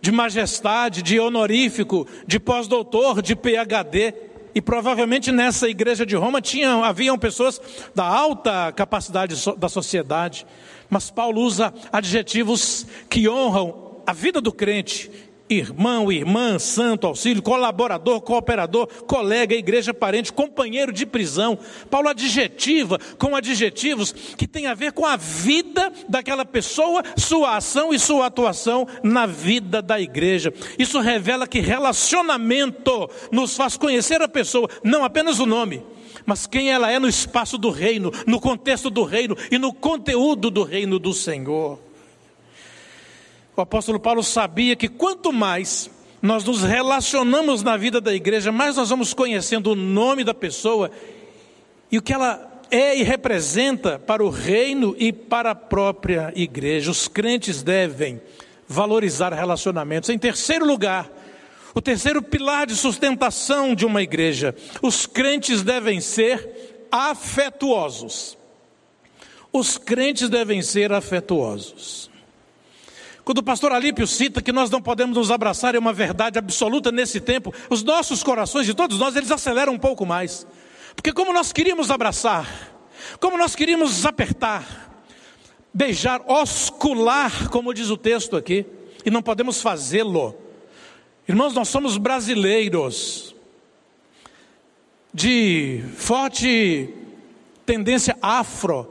de 0.00 0.12
majestade, 0.12 1.02
de 1.02 1.18
honorífico, 1.18 2.06
de 2.26 2.38
pós-doutor, 2.38 3.22
de 3.22 3.34
PhD. 3.34 4.14
E 4.56 4.62
provavelmente 4.62 5.30
nessa 5.30 5.68
igreja 5.68 6.06
de 6.06 6.16
Roma 6.16 6.40
tinham, 6.40 6.82
haviam 6.82 7.18
pessoas 7.18 7.60
da 7.94 8.04
alta 8.04 8.72
capacidade 8.72 9.36
da 9.58 9.68
sociedade. 9.68 10.46
Mas 10.88 11.10
Paulo 11.10 11.42
usa 11.42 11.74
adjetivos 11.92 12.86
que 13.10 13.28
honram 13.28 14.00
a 14.06 14.14
vida 14.14 14.40
do 14.40 14.50
crente 14.50 15.10
irmão, 15.48 16.10
irmã, 16.10 16.58
santo, 16.58 17.06
auxílio, 17.06 17.42
colaborador, 17.42 18.20
cooperador, 18.20 18.86
colega, 19.06 19.54
igreja, 19.54 19.94
parente, 19.94 20.32
companheiro 20.32 20.92
de 20.92 21.06
prisão. 21.06 21.58
Paulo 21.90 22.08
adjetiva 22.08 22.98
com 23.18 23.36
adjetivos 23.36 24.12
que 24.12 24.46
tem 24.46 24.66
a 24.66 24.74
ver 24.74 24.92
com 24.92 25.06
a 25.06 25.16
vida 25.16 25.92
daquela 26.08 26.44
pessoa, 26.44 27.02
sua 27.16 27.56
ação 27.56 27.92
e 27.92 27.98
sua 27.98 28.26
atuação 28.26 28.86
na 29.02 29.26
vida 29.26 29.80
da 29.80 30.00
igreja. 30.00 30.52
Isso 30.78 31.00
revela 31.00 31.46
que 31.46 31.60
relacionamento 31.60 33.08
nos 33.30 33.56
faz 33.56 33.76
conhecer 33.76 34.20
a 34.20 34.28
pessoa, 34.28 34.68
não 34.82 35.04
apenas 35.04 35.38
o 35.38 35.46
nome, 35.46 35.82
mas 36.24 36.46
quem 36.46 36.70
ela 36.70 36.90
é 36.90 36.98
no 36.98 37.08
espaço 37.08 37.56
do 37.56 37.70
reino, 37.70 38.10
no 38.26 38.40
contexto 38.40 38.90
do 38.90 39.04
reino 39.04 39.36
e 39.50 39.58
no 39.58 39.72
conteúdo 39.72 40.50
do 40.50 40.64
reino 40.64 40.98
do 40.98 41.12
Senhor. 41.12 41.85
O 43.56 43.62
apóstolo 43.62 43.98
Paulo 43.98 44.22
sabia 44.22 44.76
que 44.76 44.86
quanto 44.86 45.32
mais 45.32 45.90
nós 46.20 46.44
nos 46.44 46.62
relacionamos 46.62 47.62
na 47.62 47.76
vida 47.76 48.00
da 48.00 48.14
igreja, 48.14 48.52
mais 48.52 48.76
nós 48.76 48.90
vamos 48.90 49.14
conhecendo 49.14 49.70
o 49.70 49.74
nome 49.74 50.24
da 50.24 50.34
pessoa 50.34 50.90
e 51.90 51.96
o 51.96 52.02
que 52.02 52.12
ela 52.12 52.60
é 52.70 52.98
e 52.98 53.02
representa 53.02 53.98
para 53.98 54.22
o 54.22 54.28
reino 54.28 54.94
e 54.98 55.10
para 55.10 55.52
a 55.52 55.54
própria 55.54 56.32
igreja. 56.36 56.90
Os 56.90 57.08
crentes 57.08 57.62
devem 57.62 58.20
valorizar 58.68 59.32
relacionamentos. 59.32 60.10
Em 60.10 60.18
terceiro 60.18 60.66
lugar, 60.66 61.10
o 61.74 61.80
terceiro 61.80 62.20
pilar 62.22 62.66
de 62.66 62.74
sustentação 62.74 63.74
de 63.74 63.86
uma 63.86 64.02
igreja, 64.02 64.54
os 64.82 65.06
crentes 65.06 65.62
devem 65.62 66.00
ser 66.00 66.86
afetuosos. 66.92 68.36
Os 69.50 69.78
crentes 69.78 70.28
devem 70.28 70.60
ser 70.60 70.92
afetuosos. 70.92 72.10
Quando 73.26 73.38
o 73.38 73.42
pastor 73.42 73.72
Alípio 73.72 74.06
cita 74.06 74.40
que 74.40 74.52
nós 74.52 74.70
não 74.70 74.80
podemos 74.80 75.16
nos 75.16 75.32
abraçar 75.32 75.74
é 75.74 75.80
uma 75.80 75.92
verdade 75.92 76.38
absoluta 76.38 76.92
nesse 76.92 77.20
tempo, 77.20 77.52
os 77.68 77.82
nossos 77.82 78.22
corações 78.22 78.66
de 78.66 78.72
todos 78.72 79.00
nós, 79.00 79.16
eles 79.16 79.32
aceleram 79.32 79.72
um 79.72 79.78
pouco 79.78 80.06
mais. 80.06 80.46
Porque 80.94 81.12
como 81.12 81.32
nós 81.32 81.52
queríamos 81.52 81.90
abraçar, 81.90 82.46
como 83.18 83.36
nós 83.36 83.56
queríamos 83.56 84.06
apertar, 84.06 85.02
beijar, 85.74 86.22
oscular, 86.24 87.48
como 87.50 87.74
diz 87.74 87.90
o 87.90 87.96
texto 87.96 88.36
aqui, 88.36 88.64
e 89.04 89.10
não 89.10 89.20
podemos 89.20 89.60
fazê-lo. 89.60 90.36
Irmãos, 91.28 91.52
nós 91.52 91.66
somos 91.66 91.96
brasileiros 91.96 93.34
de 95.12 95.82
forte 95.96 96.94
tendência 97.64 98.16
afro, 98.22 98.88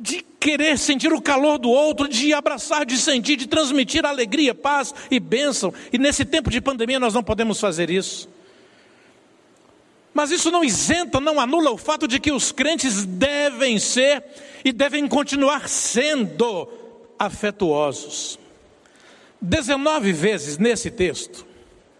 de 0.00 0.24
querer 0.38 0.78
sentir 0.78 1.12
o 1.12 1.20
calor 1.20 1.58
do 1.58 1.68
outro, 1.68 2.08
de 2.08 2.32
abraçar, 2.32 2.86
de 2.86 2.96
sentir, 2.96 3.36
de 3.36 3.46
transmitir 3.46 4.06
alegria, 4.06 4.54
paz 4.54 4.94
e 5.10 5.18
bênção. 5.18 5.72
E 5.92 5.98
nesse 5.98 6.24
tempo 6.24 6.50
de 6.50 6.60
pandemia 6.60 7.00
nós 7.00 7.14
não 7.14 7.22
podemos 7.22 7.60
fazer 7.60 7.90
isso. 7.90 8.28
Mas 10.14 10.30
isso 10.30 10.50
não 10.50 10.64
isenta, 10.64 11.20
não 11.20 11.40
anula 11.40 11.70
o 11.70 11.76
fato 11.76 12.08
de 12.08 12.18
que 12.18 12.32
os 12.32 12.50
crentes 12.50 13.04
devem 13.04 13.78
ser 13.78 14.24
e 14.64 14.72
devem 14.72 15.06
continuar 15.06 15.68
sendo 15.68 16.68
afetuosos. 17.18 18.38
19 19.40 20.12
vezes 20.12 20.58
nesse 20.58 20.90
texto, 20.90 21.46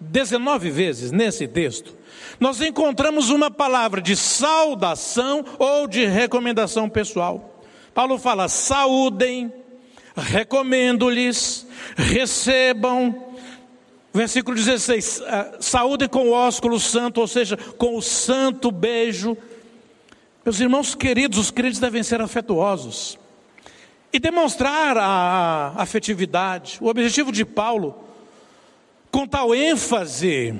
19 0.00 0.70
vezes 0.70 1.12
nesse 1.12 1.46
texto, 1.46 1.96
nós 2.40 2.60
encontramos 2.60 3.30
uma 3.30 3.50
palavra 3.50 4.00
de 4.00 4.16
saudação 4.16 5.44
ou 5.58 5.86
de 5.86 6.04
recomendação 6.04 6.88
pessoal. 6.88 7.57
Paulo 7.94 8.18
fala: 8.18 8.48
saúdem, 8.48 9.52
recomendo-lhes, 10.16 11.66
recebam. 11.96 13.26
Versículo 14.12 14.56
16: 14.56 15.22
ah, 15.26 15.56
saúdem 15.60 16.08
com 16.08 16.28
o 16.28 16.32
ósculo 16.32 16.80
santo, 16.80 17.20
ou 17.20 17.26
seja, 17.26 17.56
com 17.56 17.96
o 17.96 18.02
santo 18.02 18.70
beijo. 18.70 19.36
Meus 20.44 20.60
irmãos 20.60 20.94
queridos, 20.94 21.38
os 21.38 21.50
crentes 21.50 21.78
devem 21.78 22.02
ser 22.02 22.20
afetuosos 22.20 23.18
e 24.12 24.18
demonstrar 24.18 24.96
a 24.96 25.74
afetividade. 25.76 26.78
O 26.80 26.88
objetivo 26.88 27.30
de 27.30 27.44
Paulo, 27.44 28.04
com 29.10 29.26
tal 29.26 29.54
ênfase 29.54 30.58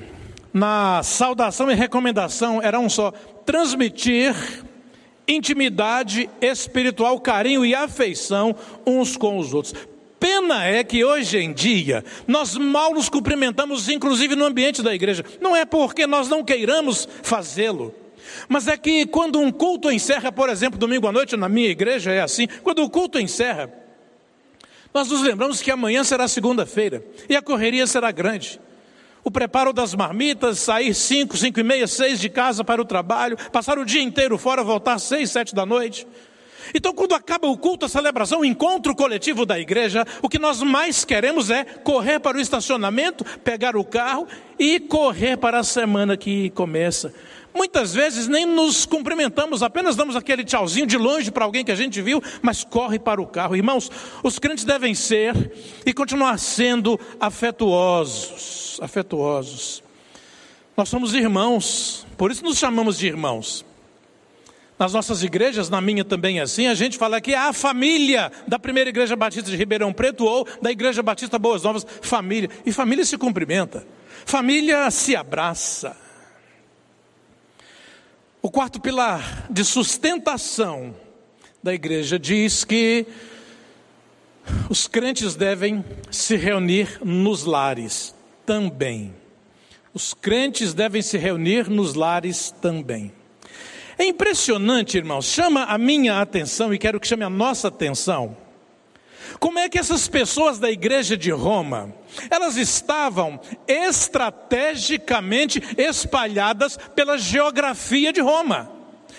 na 0.53 1.01
saudação 1.03 1.71
e 1.71 1.75
recomendação, 1.75 2.61
era 2.61 2.79
um 2.79 2.89
só: 2.89 3.11
transmitir 3.45 4.35
intimidade 5.29 6.29
espiritual, 6.41 7.19
carinho 7.19 7.65
e 7.65 7.75
afeição 7.75 8.55
uns 8.85 9.15
com 9.15 9.37
os 9.37 9.53
outros. 9.53 9.73
Pena 10.19 10.65
é 10.65 10.83
que 10.83 11.05
hoje 11.05 11.37
em 11.37 11.53
dia 11.53 12.03
nós 12.27 12.57
mal 12.57 12.93
nos 12.93 13.07
cumprimentamos, 13.07 13.87
inclusive 13.87 14.35
no 14.35 14.45
ambiente 14.45 14.81
da 14.81 14.93
igreja. 14.93 15.23
Não 15.39 15.55
é 15.55 15.63
porque 15.63 16.05
nós 16.05 16.27
não 16.27 16.43
queiramos 16.43 17.07
fazê-lo, 17.23 17.93
mas 18.49 18.67
é 18.67 18.75
que 18.75 19.05
quando 19.05 19.39
um 19.39 19.51
culto 19.51 19.91
encerra, 19.91 20.31
por 20.31 20.49
exemplo, 20.49 20.77
domingo 20.77 21.07
à 21.07 21.11
noite, 21.11 21.37
na 21.37 21.47
minha 21.47 21.69
igreja 21.69 22.11
é 22.11 22.21
assim: 22.21 22.47
quando 22.63 22.83
o 22.83 22.89
culto 22.89 23.19
encerra, 23.19 23.71
nós 24.93 25.07
nos 25.07 25.21
lembramos 25.21 25.61
que 25.61 25.71
amanhã 25.71 26.03
será 26.03 26.27
segunda-feira 26.27 27.05
e 27.29 27.35
a 27.35 27.41
correria 27.41 27.87
será 27.87 28.11
grande 28.11 28.59
o 29.23 29.31
preparo 29.31 29.73
das 29.73 29.93
marmitas, 29.93 30.59
sair 30.59 30.93
cinco, 30.93 31.37
cinco 31.37 31.59
e 31.59 31.63
meia, 31.63 31.87
seis 31.87 32.19
de 32.19 32.29
casa 32.29 32.63
para 32.63 32.81
o 32.81 32.85
trabalho, 32.85 33.37
passar 33.51 33.77
o 33.77 33.85
dia 33.85 34.01
inteiro 34.01 34.37
fora, 34.37 34.63
voltar 34.63 34.99
seis, 34.99 35.31
sete 35.31 35.53
da 35.53 35.65
noite. 35.65 36.07
Então, 36.73 36.93
quando 36.93 37.13
acaba 37.13 37.47
o 37.47 37.57
culto, 37.57 37.85
a 37.85 37.89
celebração, 37.89 38.41
o 38.41 38.45
encontro 38.45 38.95
coletivo 38.95 39.45
da 39.45 39.59
igreja, 39.59 40.05
o 40.21 40.29
que 40.29 40.37
nós 40.37 40.61
mais 40.61 41.03
queremos 41.03 41.49
é 41.49 41.63
correr 41.63 42.19
para 42.19 42.37
o 42.37 42.41
estacionamento, 42.41 43.23
pegar 43.39 43.75
o 43.75 43.83
carro 43.83 44.27
e 44.57 44.79
correr 44.79 45.37
para 45.37 45.59
a 45.59 45.63
semana 45.63 46.15
que 46.15 46.51
começa. 46.51 47.13
Muitas 47.59 47.93
vezes 47.93 48.25
nem 48.25 48.45
nos 48.45 48.85
cumprimentamos, 48.85 49.61
apenas 49.61 49.93
damos 49.93 50.15
aquele 50.15 50.45
tchauzinho 50.45 50.87
de 50.87 50.97
longe 50.97 51.29
para 51.29 51.43
alguém 51.43 51.65
que 51.65 51.73
a 51.73 51.75
gente 51.75 52.01
viu, 52.01 52.23
mas 52.41 52.63
corre 52.63 52.97
para 52.97 53.21
o 53.21 53.27
carro. 53.27 53.53
Irmãos, 53.53 53.91
os 54.23 54.39
crentes 54.39 54.63
devem 54.63 54.95
ser 54.95 55.35
e 55.85 55.91
continuar 55.91 56.39
sendo 56.39 56.97
afetuosos, 57.19 58.79
afetuosos. 58.81 59.83
Nós 60.77 60.87
somos 60.87 61.13
irmãos, 61.13 62.07
por 62.17 62.31
isso 62.31 62.45
nos 62.45 62.57
chamamos 62.57 62.97
de 62.97 63.07
irmãos. 63.07 63.65
Nas 64.79 64.93
nossas 64.93 65.21
igrejas, 65.21 65.69
na 65.69 65.81
minha 65.81 66.05
também 66.05 66.39
é 66.39 66.43
assim, 66.43 66.67
a 66.67 66.73
gente 66.73 66.97
fala 66.97 67.19
que 67.19 67.33
é 67.33 67.37
a 67.37 67.51
família 67.51 68.31
da 68.47 68.57
primeira 68.57 68.89
igreja 68.89 69.17
batista 69.17 69.51
de 69.51 69.57
Ribeirão 69.57 69.91
Preto 69.91 70.23
ou 70.23 70.47
da 70.61 70.71
igreja 70.71 71.03
batista 71.03 71.37
Boas 71.37 71.63
Novas, 71.63 71.85
família. 72.01 72.49
E 72.65 72.71
família 72.71 73.03
se 73.03 73.17
cumprimenta, 73.17 73.85
família 74.25 74.89
se 74.89 75.13
abraça. 75.13 76.07
O 78.41 78.49
quarto 78.49 78.79
pilar 78.79 79.47
de 79.49 79.65
sustentação 79.65 80.95
da 81.61 81.73
igreja 81.73 82.17
diz 82.17 82.63
que 82.63 83.05
os 84.69 84.87
crentes 84.87 85.35
devem 85.35 85.83
se 86.09 86.37
reunir 86.37 86.99
nos 87.03 87.43
lares 87.43 88.15
também. 88.45 89.13
Os 89.93 90.13
crentes 90.13 90.73
devem 90.73 91.01
se 91.01 91.17
reunir 91.17 91.69
nos 91.69 91.95
lares 91.95 92.55
também. 92.61 93.11
É 93.97 94.05
impressionante, 94.05 94.97
irmãos, 94.97 95.25
chama 95.25 95.65
a 95.65 95.77
minha 95.77 96.21
atenção 96.21 96.73
e 96.73 96.77
quero 96.77 96.97
que 96.97 97.07
chame 97.07 97.25
a 97.25 97.29
nossa 97.29 97.67
atenção 97.67 98.37
como 99.39 99.59
é 99.59 99.69
que 99.69 99.77
essas 99.77 100.07
pessoas 100.07 100.57
da 100.57 100.71
igreja 100.71 101.15
de 101.17 101.31
Roma, 101.31 101.93
elas 102.29 102.57
estavam 102.57 103.39
estrategicamente 103.67 105.61
espalhadas 105.77 106.77
pela 106.95 107.17
geografia 107.17 108.11
de 108.11 108.21
Roma. 108.21 108.71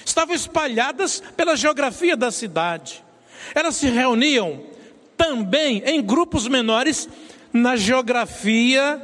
Estavam 0.04 0.34
espalhadas 0.34 1.22
pela 1.36 1.56
geografia 1.56 2.16
da 2.16 2.30
cidade. 2.30 3.04
Elas 3.54 3.76
se 3.76 3.88
reuniam 3.88 4.62
também 5.16 5.82
em 5.84 6.02
grupos 6.02 6.48
menores 6.48 7.08
na 7.52 7.76
geografia 7.76 9.00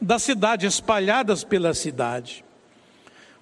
da 0.00 0.18
cidade, 0.18 0.66
espalhadas 0.66 1.42
pela 1.42 1.72
cidade. 1.72 2.44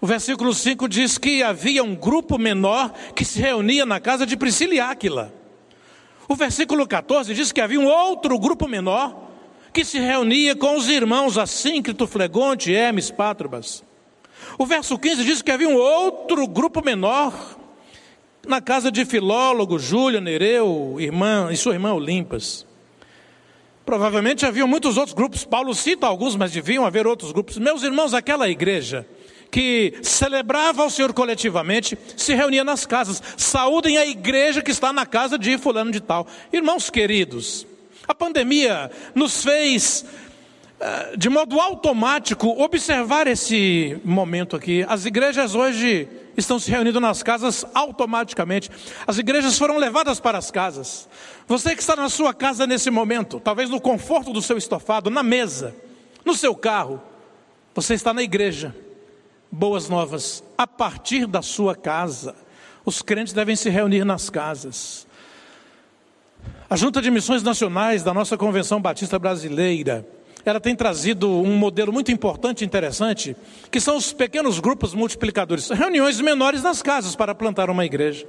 O 0.01 0.07
versículo 0.07 0.53
5 0.53 0.89
diz 0.89 1.19
que 1.19 1.43
havia 1.43 1.83
um 1.83 1.95
grupo 1.95 2.39
menor 2.39 2.93
que 3.15 3.25
se 3.25 3.41
reunia 3.41 3.87
na 3.87 3.99
casa 3.99 4.27
de 4.27 4.37
Priscila 4.37 4.75
e 4.75 4.81
Áquila. 4.81 5.44
O 6.29 6.35
versículo 6.35 6.87
14 6.87 7.35
diz 7.35 7.53
que 7.53 7.61
havia 7.61 7.79
um 7.79 7.87
outro 7.87 8.39
grupo 8.39 8.67
menor 8.67 9.25
que 9.73 9.85
se 9.85 9.99
reunia 9.99 10.55
com 10.55 10.77
os 10.77 10.89
irmãos 10.89 11.37
Assíncrito, 11.37 12.07
Flegonte, 12.07 12.73
Hermes, 12.73 13.11
Pátrobas. 13.11 13.83
O 14.57 14.65
verso 14.65 14.99
15 14.99 15.25
diz 15.25 15.43
que 15.43 15.51
havia 15.51 15.69
um 15.69 15.77
outro 15.77 16.47
grupo 16.47 16.83
menor 16.85 17.59
na 18.47 18.61
casa 18.61 18.91
de 18.91 19.05
Filólogo, 19.05 19.79
Júlia, 19.79 20.21
Nereu, 20.21 20.97
irmã 20.99 21.49
e 21.51 21.57
sua 21.57 21.73
irmã 21.73 21.93
Olimpas. 21.93 22.65
Provavelmente 23.85 24.47
haviam 24.47 24.69
muitos 24.69 24.97
outros 24.97 25.15
grupos, 25.15 25.45
Paulo 25.45 25.75
cita 25.75 26.07
alguns, 26.07 26.37
mas 26.37 26.53
deviam 26.53 26.87
haver 26.87 27.07
outros 27.07 27.33
grupos. 27.33 27.59
Meus 27.59 27.83
irmãos, 27.83 28.15
aquela 28.15 28.49
igreja 28.49 29.07
que 29.55 29.95
celebrava 30.03 30.83
ao 30.83 30.91
Senhor 30.91 31.13
coletivamente, 31.13 31.97
se 32.17 32.35
reunia 32.35 32.65
nas 32.65 32.85
casas. 32.85 33.23
Saúdem 33.37 33.97
a 33.97 34.05
igreja 34.05 34.61
que 34.61 34.73
está 34.73 34.93
na 34.93 35.07
casa 35.07 35.39
de 35.39 35.57
fulano 35.57 35.93
de 35.93 36.01
tal. 36.01 36.27
Irmãos 36.53 36.91
queridos, 36.91 37.65
a 38.09 38.13
pandemia 38.13 38.91
nos 39.15 39.45
fez 39.45 40.05
eh, 40.81 41.17
de 41.17 41.29
modo 41.29 41.61
automático, 41.61 42.49
observar 42.61 43.29
esse 43.29 43.97
momento 44.05 44.57
aqui. 44.57 44.85
As 44.89 45.07
igrejas 45.07 45.55
hoje 45.55 46.09
estão 46.37 46.59
se 46.59 46.69
reunindo 46.69 46.99
nas 46.99 47.23
casas 47.23 47.65
automaticamente. 47.73 48.69
As 49.07 49.19
igrejas 49.19 49.57
foram 49.57 49.79
levadas 49.79 50.19
para 50.19 50.37
as 50.37 50.51
casas. 50.51 51.09
Você 51.47 51.77
que 51.77 51.81
está 51.81 51.95
na 51.95 52.09
sua 52.09 52.35
casa 52.35 52.67
nesse 52.67 52.91
momento, 52.91 53.39
talvez 53.39 53.71
no 53.71 53.81
conforto 53.81 54.33
do 54.33 54.43
seu 54.43 54.59
estofado, 54.59 55.11
na 55.11 55.23
mesa, 55.23 55.77
no 56.25 56.35
seu 56.35 56.57
carro, 56.57 57.01
você 57.73 57.95
está 57.95 58.13
na 58.13 58.25
igreja. 58.25 58.75
Boas 59.57 59.89
novas, 59.89 60.43
a 60.59 60.67
partir 60.67 61.29
da 61.29 61.41
sua 61.41 61.77
casa. 61.77 62.35
Os 62.85 63.01
crentes 63.01 63.33
devem 63.33 63.55
se 63.55 63.71
reunir 63.71 64.05
nas 64.05 64.29
casas. 64.29 65.07
A 66.69 66.75
Junta 66.75 67.01
de 67.01 67.09
Missões 67.09 67.41
Nacionais 67.41 68.03
da 68.03 68.13
nossa 68.13 68.37
Convenção 68.37 68.81
Batista 68.81 69.17
Brasileira, 69.17 70.05
ela 70.45 70.59
tem 70.59 70.75
trazido 70.75 71.31
um 71.31 71.57
modelo 71.57 71.93
muito 71.93 72.11
importante 72.11 72.63
e 72.63 72.65
interessante, 72.65 73.37
que 73.71 73.79
são 73.79 73.97
os 73.97 74.13
pequenos 74.13 74.59
grupos 74.59 74.93
multiplicadores, 74.93 75.71
reuniões 75.71 76.21
menores 76.21 76.61
nas 76.61 76.83
casas 76.83 77.15
para 77.15 77.33
plantar 77.33 77.71
uma 77.71 77.85
igreja. 77.85 78.27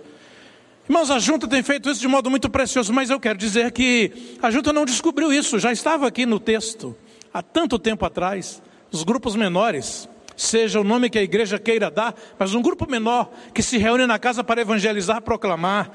Irmãos, 0.88 1.10
a 1.10 1.18
junta 1.18 1.48
tem 1.48 1.64
feito 1.64 1.90
isso 1.90 2.02
de 2.02 2.08
modo 2.08 2.30
muito 2.30 2.52
precioso, 2.52 2.94
mas 2.94 3.10
eu 3.10 3.20
quero 3.20 3.40
dizer 3.40 3.72
que 3.72 4.38
a 4.44 4.52
junta 4.52 4.72
não 4.72 4.86
descobriu 4.86 5.34
isso, 5.34 5.58
já 5.58 5.72
estava 5.72 6.06
aqui 6.06 6.24
no 6.24 6.40
texto, 6.40 6.96
há 7.34 7.42
tanto 7.42 7.80
tempo 7.80 8.06
atrás. 8.06 8.62
Os 8.92 9.02
grupos 9.02 9.36
menores, 9.36 10.08
seja 10.36 10.80
o 10.80 10.84
nome 10.84 11.10
que 11.10 11.18
a 11.18 11.24
igreja 11.24 11.58
queira 11.60 11.90
dar, 11.90 12.16
mas 12.38 12.54
um 12.54 12.62
grupo 12.62 12.90
menor 12.90 13.32
que 13.54 13.64
se 13.64 13.78
reúne 13.78 14.06
na 14.06 14.20
casa 14.20 14.44
para 14.44 14.62
evangelizar, 14.62 15.22
proclamar 15.22 15.92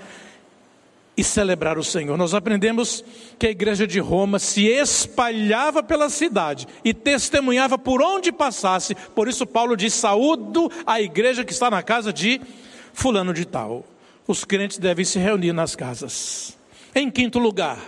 e 1.17 1.25
celebrar 1.25 1.79
o 1.79 1.85
Senhor. 1.85 2.17
Nós 2.17 2.33
aprendemos 2.33 3.05
que 3.39 3.47
a 3.47 3.51
igreja 3.51 3.87
de 3.87 4.01
Roma 4.01 4.39
se 4.39 4.67
espalhava 4.67 5.83
pela 5.83 6.09
cidade 6.09 6.67
e 6.85 6.95
testemunhava 6.95 7.77
por 7.77 8.03
onde 8.03 8.33
passasse. 8.33 8.95
Por 8.95 9.29
isso 9.29 9.47
Paulo 9.47 9.77
diz: 9.77 9.93
"Saúdo 9.93 10.71
a 10.87 11.01
igreja 11.01 11.45
que 11.45 11.53
está 11.53 11.71
na 11.71 11.83
casa 11.83 12.13
de 12.13 12.41
fulano 12.93 13.35
de 13.35 13.45
tal". 13.45 13.85
Os 14.27 14.45
crentes 14.45 14.79
devem 14.79 15.05
se 15.05 15.19
reunir 15.19 15.53
nas 15.53 15.77
casas. 15.77 16.57
Em 16.95 17.11
quinto 17.11 17.39
lugar, 17.39 17.79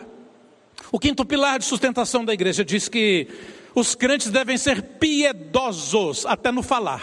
o 0.91 0.99
quinto 0.99 1.25
pilar 1.25 1.59
de 1.59 1.65
sustentação 1.65 2.25
da 2.25 2.35
igreja 2.35 2.63
diz 2.65 2.89
que 2.89 3.29
os 3.75 3.95
crentes 3.95 4.31
devem 4.31 4.57
ser 4.57 4.83
piedosos 4.83 6.27
até 6.27 6.53
no 6.53 6.63
falar. 6.63 7.03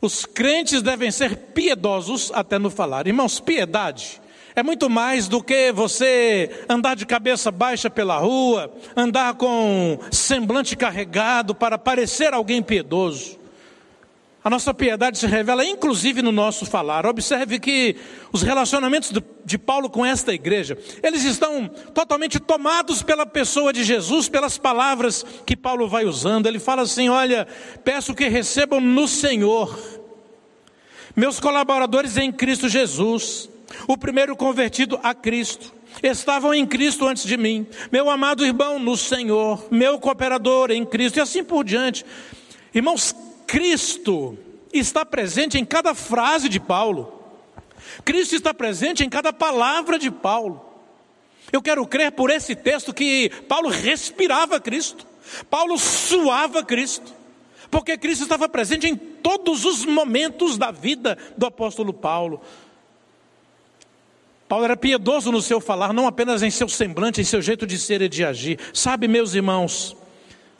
Os 0.00 0.24
crentes 0.24 0.82
devem 0.82 1.10
ser 1.10 1.36
piedosos 1.36 2.30
até 2.34 2.58
no 2.58 2.70
falar. 2.70 3.06
Irmãos, 3.06 3.38
piedade 3.40 4.20
é 4.54 4.62
muito 4.62 4.90
mais 4.90 5.28
do 5.28 5.42
que 5.42 5.72
você 5.72 6.64
andar 6.68 6.94
de 6.94 7.06
cabeça 7.06 7.50
baixa 7.50 7.88
pela 7.88 8.18
rua, 8.18 8.72
andar 8.96 9.34
com 9.34 9.98
semblante 10.10 10.76
carregado 10.76 11.54
para 11.54 11.78
parecer 11.78 12.34
alguém 12.34 12.62
piedoso. 12.62 13.39
A 14.42 14.48
nossa 14.48 14.72
piedade 14.72 15.18
se 15.18 15.26
revela 15.26 15.64
inclusive 15.64 16.22
no 16.22 16.32
nosso 16.32 16.64
falar. 16.64 17.04
Observe 17.04 17.58
que 17.58 17.96
os 18.32 18.42
relacionamentos 18.42 19.12
de 19.44 19.58
Paulo 19.58 19.90
com 19.90 20.04
esta 20.04 20.32
igreja, 20.32 20.78
eles 21.02 21.24
estão 21.24 21.68
totalmente 21.68 22.40
tomados 22.40 23.02
pela 23.02 23.26
pessoa 23.26 23.70
de 23.70 23.84
Jesus, 23.84 24.30
pelas 24.30 24.56
palavras 24.56 25.26
que 25.44 25.54
Paulo 25.54 25.86
vai 25.86 26.06
usando. 26.06 26.46
Ele 26.46 26.58
fala 26.58 26.82
assim: 26.82 27.10
Olha, 27.10 27.46
peço 27.84 28.14
que 28.14 28.28
recebam 28.28 28.80
no 28.80 29.06
Senhor, 29.06 29.78
meus 31.14 31.38
colaboradores 31.38 32.16
em 32.16 32.32
Cristo 32.32 32.66
Jesus, 32.66 33.50
o 33.86 33.98
primeiro 33.98 34.34
convertido 34.34 34.98
a 35.02 35.14
Cristo. 35.14 35.74
Estavam 36.02 36.54
em 36.54 36.64
Cristo 36.64 37.06
antes 37.06 37.24
de 37.24 37.36
mim, 37.36 37.66
meu 37.92 38.08
amado 38.08 38.46
irmão 38.46 38.78
no 38.78 38.96
Senhor, 38.96 39.66
meu 39.70 39.98
cooperador 39.98 40.70
em 40.70 40.86
Cristo, 40.86 41.18
e 41.18 41.20
assim 41.20 41.44
por 41.44 41.64
diante. 41.64 42.06
Irmãos, 42.72 43.14
Cristo 43.50 44.38
está 44.72 45.04
presente 45.04 45.58
em 45.58 45.64
cada 45.64 45.92
frase 45.92 46.48
de 46.48 46.60
Paulo. 46.60 47.20
Cristo 48.04 48.36
está 48.36 48.54
presente 48.54 49.02
em 49.02 49.08
cada 49.08 49.32
palavra 49.32 49.98
de 49.98 50.08
Paulo. 50.08 50.64
Eu 51.50 51.60
quero 51.60 51.84
crer 51.84 52.12
por 52.12 52.30
esse 52.30 52.54
texto 52.54 52.94
que 52.94 53.28
Paulo 53.48 53.68
respirava 53.68 54.60
Cristo, 54.60 55.04
Paulo 55.50 55.76
suava 55.78 56.62
Cristo, 56.62 57.12
porque 57.68 57.98
Cristo 57.98 58.22
estava 58.22 58.48
presente 58.48 58.86
em 58.86 58.94
todos 58.94 59.64
os 59.64 59.84
momentos 59.84 60.56
da 60.56 60.70
vida 60.70 61.18
do 61.36 61.44
apóstolo 61.44 61.92
Paulo. 61.92 62.40
Paulo 64.48 64.64
era 64.64 64.76
piedoso 64.76 65.32
no 65.32 65.42
seu 65.42 65.60
falar, 65.60 65.92
não 65.92 66.06
apenas 66.06 66.44
em 66.44 66.52
seu 66.52 66.68
semblante, 66.68 67.20
em 67.20 67.24
seu 67.24 67.42
jeito 67.42 67.66
de 67.66 67.76
ser 67.76 68.00
e 68.00 68.08
de 68.08 68.24
agir. 68.24 68.60
Sabe, 68.72 69.08
meus 69.08 69.34
irmãos, 69.34 69.96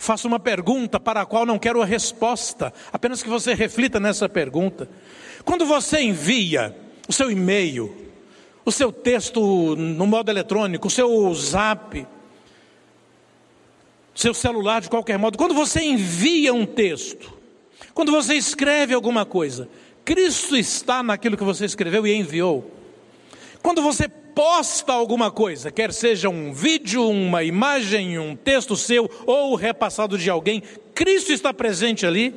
faço 0.01 0.27
uma 0.27 0.41
pergunta 0.41 0.99
para 0.99 1.21
a 1.21 1.27
qual 1.27 1.45
não 1.45 1.59
quero 1.59 1.83
a 1.83 1.85
resposta, 1.85 2.73
apenas 2.91 3.23
que 3.23 3.29
você 3.29 3.53
reflita 3.53 4.01
nessa 4.01 4.31
pergunta. 4.31 4.89
Quando 5.45 5.67
você 5.67 6.01
envia 6.01 6.75
o 7.07 7.13
seu 7.13 7.31
e-mail, 7.31 7.95
o 8.65 8.73
seu 8.73 8.91
texto 8.91 9.77
no 9.77 10.07
modo 10.07 10.31
eletrônico, 10.31 10.89
o 10.89 10.91
seu 10.91 11.33
zap, 11.35 12.07
seu 14.15 14.33
celular 14.33 14.81
de 14.81 14.89
qualquer 14.89 15.19
modo, 15.19 15.37
quando 15.37 15.53
você 15.53 15.83
envia 15.83 16.55
um 16.55 16.65
texto, 16.65 17.31
quando 17.93 18.11
você 18.11 18.35
escreve 18.35 18.95
alguma 18.95 19.27
coisa, 19.27 19.69
Cristo 20.03 20.57
está 20.57 21.03
naquilo 21.03 21.37
que 21.37 21.45
você 21.45 21.67
escreveu 21.67 22.07
e 22.07 22.15
enviou. 22.15 22.71
Quando 23.63 23.83
você 23.83 24.09
posta 24.35 24.93
alguma 24.93 25.31
coisa, 25.31 25.71
quer 25.71 25.93
seja 25.93 26.29
um 26.29 26.53
vídeo, 26.53 27.09
uma 27.09 27.43
imagem, 27.43 28.19
um 28.19 28.35
texto 28.37 28.77
seu 28.77 29.11
ou 29.27 29.55
repassado 29.55 30.17
de 30.17 30.31
alguém, 30.31 30.63
Cristo 30.95 31.33
está 31.33 31.53
presente 31.53 32.07
ali? 32.07 32.35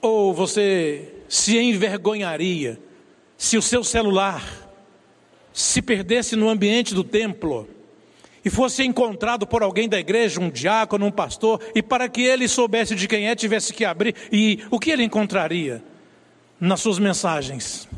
Ou 0.00 0.32
você 0.32 1.12
se 1.28 1.58
envergonharia 1.58 2.78
se 3.36 3.56
o 3.56 3.62
seu 3.62 3.84
celular 3.84 4.68
se 5.52 5.82
perdesse 5.82 6.36
no 6.36 6.48
ambiente 6.48 6.94
do 6.94 7.02
templo 7.02 7.68
e 8.44 8.50
fosse 8.50 8.84
encontrado 8.84 9.46
por 9.46 9.62
alguém 9.62 9.88
da 9.88 9.98
igreja, 9.98 10.40
um 10.40 10.48
diácono, 10.48 11.06
um 11.06 11.10
pastor, 11.10 11.60
e 11.74 11.82
para 11.82 12.08
que 12.08 12.22
ele 12.22 12.46
soubesse 12.48 12.94
de 12.94 13.08
quem 13.08 13.28
é, 13.28 13.34
tivesse 13.34 13.72
que 13.72 13.84
abrir, 13.84 14.14
e 14.30 14.60
o 14.70 14.78
que 14.78 14.90
ele 14.90 15.02
encontraria 15.02 15.82
nas 16.60 16.80
suas 16.80 16.98
mensagens? 16.98 17.88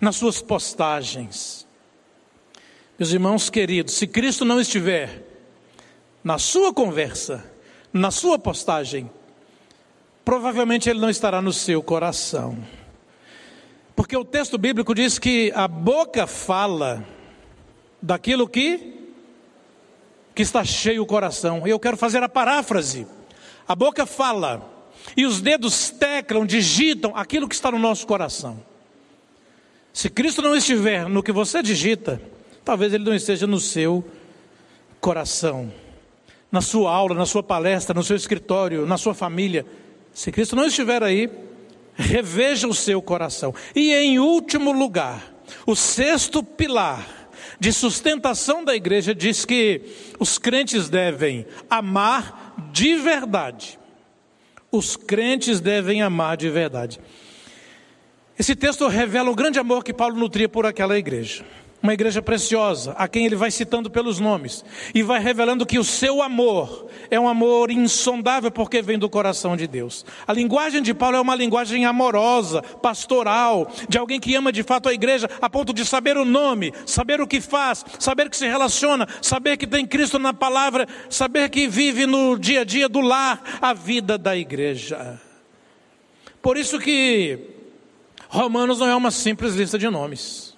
Nas 0.00 0.16
suas 0.16 0.40
postagens. 0.40 1.66
Meus 2.98 3.12
irmãos 3.12 3.50
queridos, 3.50 3.94
se 3.94 4.06
Cristo 4.06 4.44
não 4.44 4.60
estiver 4.60 5.22
na 6.22 6.38
sua 6.38 6.72
conversa, 6.72 7.44
na 7.92 8.10
sua 8.10 8.38
postagem, 8.38 9.10
provavelmente 10.24 10.88
ele 10.88 11.00
não 11.00 11.10
estará 11.10 11.42
no 11.42 11.52
seu 11.52 11.82
coração. 11.82 12.58
Porque 13.94 14.16
o 14.16 14.24
texto 14.24 14.56
bíblico 14.56 14.94
diz 14.94 15.18
que 15.18 15.52
a 15.54 15.68
boca 15.68 16.26
fala 16.26 17.04
daquilo 18.00 18.48
que 18.48 18.98
que 20.34 20.42
está 20.42 20.64
cheio 20.64 21.02
o 21.02 21.06
coração. 21.06 21.66
E 21.66 21.70
eu 21.70 21.78
quero 21.78 21.96
fazer 21.96 22.22
a 22.22 22.28
paráfrase. 22.28 23.06
A 23.66 23.74
boca 23.74 24.06
fala 24.06 24.62
e 25.16 25.26
os 25.26 25.40
dedos 25.40 25.90
teclam, 25.90 26.46
digitam 26.46 27.12
aquilo 27.14 27.48
que 27.48 27.54
está 27.54 27.70
no 27.70 27.78
nosso 27.78 28.06
coração. 28.06 28.69
Se 29.92 30.08
Cristo 30.08 30.40
não 30.40 30.54
estiver 30.54 31.08
no 31.08 31.22
que 31.22 31.32
você 31.32 31.62
digita, 31.62 32.20
talvez 32.64 32.92
ele 32.92 33.04
não 33.04 33.14
esteja 33.14 33.46
no 33.46 33.58
seu 33.58 34.04
coração, 35.00 35.72
na 36.50 36.60
sua 36.60 36.92
aula, 36.92 37.14
na 37.14 37.26
sua 37.26 37.42
palestra, 37.42 37.94
no 37.94 38.02
seu 38.02 38.16
escritório, 38.16 38.86
na 38.86 38.96
sua 38.96 39.14
família. 39.14 39.66
Se 40.12 40.30
Cristo 40.30 40.54
não 40.54 40.66
estiver 40.66 41.02
aí, 41.02 41.30
reveja 41.96 42.68
o 42.68 42.74
seu 42.74 43.00
coração. 43.02 43.54
E 43.74 43.92
em 43.92 44.18
último 44.18 44.72
lugar, 44.72 45.34
o 45.66 45.74
sexto 45.74 46.42
pilar 46.42 47.20
de 47.58 47.72
sustentação 47.72 48.64
da 48.64 48.74
igreja 48.74 49.14
diz 49.14 49.44
que 49.44 49.82
os 50.18 50.38
crentes 50.38 50.88
devem 50.88 51.46
amar 51.68 52.54
de 52.72 52.94
verdade. 52.96 53.78
Os 54.72 54.96
crentes 54.96 55.60
devem 55.60 56.00
amar 56.00 56.36
de 56.36 56.48
verdade. 56.48 57.00
Esse 58.40 58.56
texto 58.56 58.88
revela 58.88 59.30
o 59.30 59.34
grande 59.34 59.58
amor 59.58 59.84
que 59.84 59.92
Paulo 59.92 60.16
nutria 60.16 60.48
por 60.48 60.64
aquela 60.64 60.96
igreja. 60.96 61.44
Uma 61.82 61.92
igreja 61.92 62.22
preciosa, 62.22 62.92
a 62.92 63.06
quem 63.06 63.26
ele 63.26 63.36
vai 63.36 63.50
citando 63.50 63.90
pelos 63.90 64.18
nomes, 64.18 64.64
e 64.94 65.02
vai 65.02 65.20
revelando 65.20 65.66
que 65.66 65.78
o 65.78 65.84
seu 65.84 66.22
amor 66.22 66.86
é 67.10 67.20
um 67.20 67.28
amor 67.28 67.70
insondável 67.70 68.50
porque 68.50 68.80
vem 68.80 68.98
do 68.98 69.10
coração 69.10 69.58
de 69.58 69.66
Deus. 69.66 70.06
A 70.26 70.32
linguagem 70.32 70.80
de 70.80 70.94
Paulo 70.94 71.18
é 71.18 71.20
uma 71.20 71.34
linguagem 71.34 71.84
amorosa, 71.84 72.62
pastoral, 72.62 73.70
de 73.86 73.98
alguém 73.98 74.18
que 74.18 74.34
ama 74.34 74.50
de 74.50 74.62
fato 74.62 74.88
a 74.88 74.94
igreja, 74.94 75.28
a 75.38 75.50
ponto 75.50 75.74
de 75.74 75.84
saber 75.84 76.16
o 76.16 76.24
nome, 76.24 76.72
saber 76.86 77.20
o 77.20 77.26
que 77.26 77.42
faz, 77.42 77.84
saber 77.98 78.30
que 78.30 78.38
se 78.38 78.48
relaciona, 78.48 79.06
saber 79.20 79.58
que 79.58 79.66
tem 79.66 79.86
Cristo 79.86 80.18
na 80.18 80.32
palavra, 80.32 80.88
saber 81.10 81.50
que 81.50 81.68
vive 81.68 82.06
no 82.06 82.38
dia 82.38 82.62
a 82.62 82.64
dia 82.64 82.88
do 82.88 83.02
lar 83.02 83.58
a 83.60 83.74
vida 83.74 84.16
da 84.16 84.34
igreja. 84.34 85.20
Por 86.40 86.56
isso 86.56 86.78
que 86.78 87.59
Romanos 88.30 88.78
não 88.78 88.86
é 88.86 88.94
uma 88.94 89.10
simples 89.10 89.56
lista 89.56 89.76
de 89.76 89.88
nomes. 89.90 90.56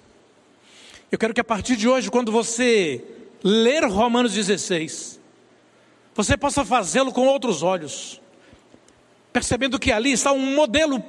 Eu 1.11 1.17
quero 1.17 1.33
que 1.33 1.41
a 1.41 1.43
partir 1.43 1.75
de 1.75 1.89
hoje, 1.89 2.11
quando 2.11 2.31
você 2.31 3.03
ler 3.43 3.83
Romanos 3.85 4.31
16, 4.31 5.19
você 6.13 6.37
possa 6.37 6.63
fazê-lo 6.63 7.11
com 7.11 7.25
outros 7.25 7.63
olhos, 7.63 8.21
percebendo 9.33 9.79
que 9.79 9.91
ali 9.91 10.11
está 10.11 10.31
um 10.31 10.53
modelo 10.53 11.03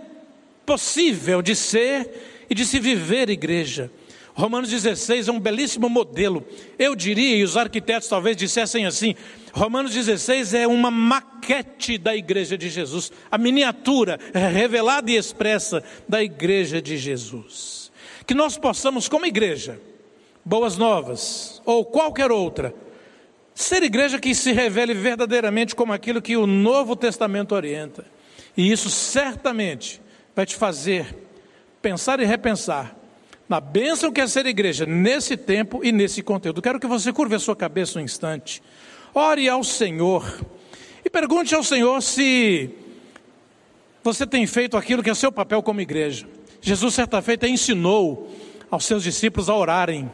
possível 0.65 1.43
de 1.43 1.55
ser 1.55 2.47
e 2.49 2.55
de 2.55 2.65
se 2.65 2.81
viver 2.81 3.29
igreja. 3.29 3.91
Romanos 4.35 4.69
16 4.69 5.29
é 5.29 5.33
um 5.33 5.39
belíssimo 5.39 5.89
modelo. 5.89 6.45
Eu 6.77 6.97
diria, 6.97 7.37
e 7.37 7.45
os 7.45 7.57
arquitetos 7.57 8.09
talvez 8.09 8.37
dissessem 8.37 8.85
assim: 8.85 9.15
Romanos 9.53 9.95
16 9.95 10.55
é 10.55 10.67
uma 10.67 10.91
maquete 10.91 11.97
da 11.97 12.17
igreja 12.17 12.59
de 12.59 12.69
Jesus, 12.69 13.13
a 13.31 13.39
miniatura 13.39 14.19
revelada 14.53 15.11
e 15.11 15.17
expressa 15.17 15.85
da 16.09 16.23
igreja 16.23 16.83
de 16.83 16.99
Jesus. 16.99 17.93
Que 18.27 18.35
nós 18.35 18.59
possamos, 18.59 19.09
como 19.09 19.25
igreja, 19.25 19.81
Boas 20.45 20.77
Novas, 20.77 21.63
ou 21.65 21.85
qualquer 21.85 22.33
outra, 22.33 22.75
ser 23.55 23.85
igreja 23.85 24.19
que 24.19 24.35
se 24.35 24.51
revele 24.51 24.95
verdadeiramente 24.95 25.77
como 25.77 25.93
aquilo 25.93 26.21
que 26.21 26.37
o 26.37 26.47
Novo 26.47 26.97
Testamento 26.97 27.55
orienta. 27.55 28.05
E 28.57 28.73
isso 28.73 28.91
certamente 28.91 30.01
vai 30.35 30.45
te 30.45 30.57
fazer 30.57 31.15
pensar 31.81 32.19
e 32.19 32.25
repensar 32.25 33.04
na 33.49 33.61
bênção 33.61 34.13
que 34.13 34.21
é 34.21 34.27
ser 34.27 34.47
igreja 34.47 34.87
nesse 34.87 35.37
tempo 35.37 35.81
e 35.85 35.93
nesse 35.93 36.23
conteúdo. 36.23 36.63
Quero 36.63 36.81
que 36.81 36.87
você 36.87 37.13
curve 37.13 37.35
a 37.35 37.39
sua 37.39 37.55
cabeça 37.55 37.99
um 37.99 38.03
instante, 38.03 38.63
ore 39.15 39.49
ao 39.49 39.63
Senhor 39.63 40.41
e 41.05 41.11
pergunte 41.11 41.55
ao 41.55 41.63
Senhor 41.63 42.01
se 42.03 42.71
você 44.03 44.27
tem 44.27 44.47
feito 44.47 44.77
aquilo 44.77 45.03
que 45.03 45.11
é 45.11 45.15
seu 45.15 45.33
papel 45.33 45.63
como 45.63 45.81
igreja. 45.81 46.27
Jesus, 46.61 46.95
certa 46.95 47.21
feita, 47.21 47.47
ensinou 47.47 48.31
aos 48.71 48.85
seus 48.85 49.03
discípulos 49.03 49.49
a 49.49 49.55
orarem. 49.55 50.11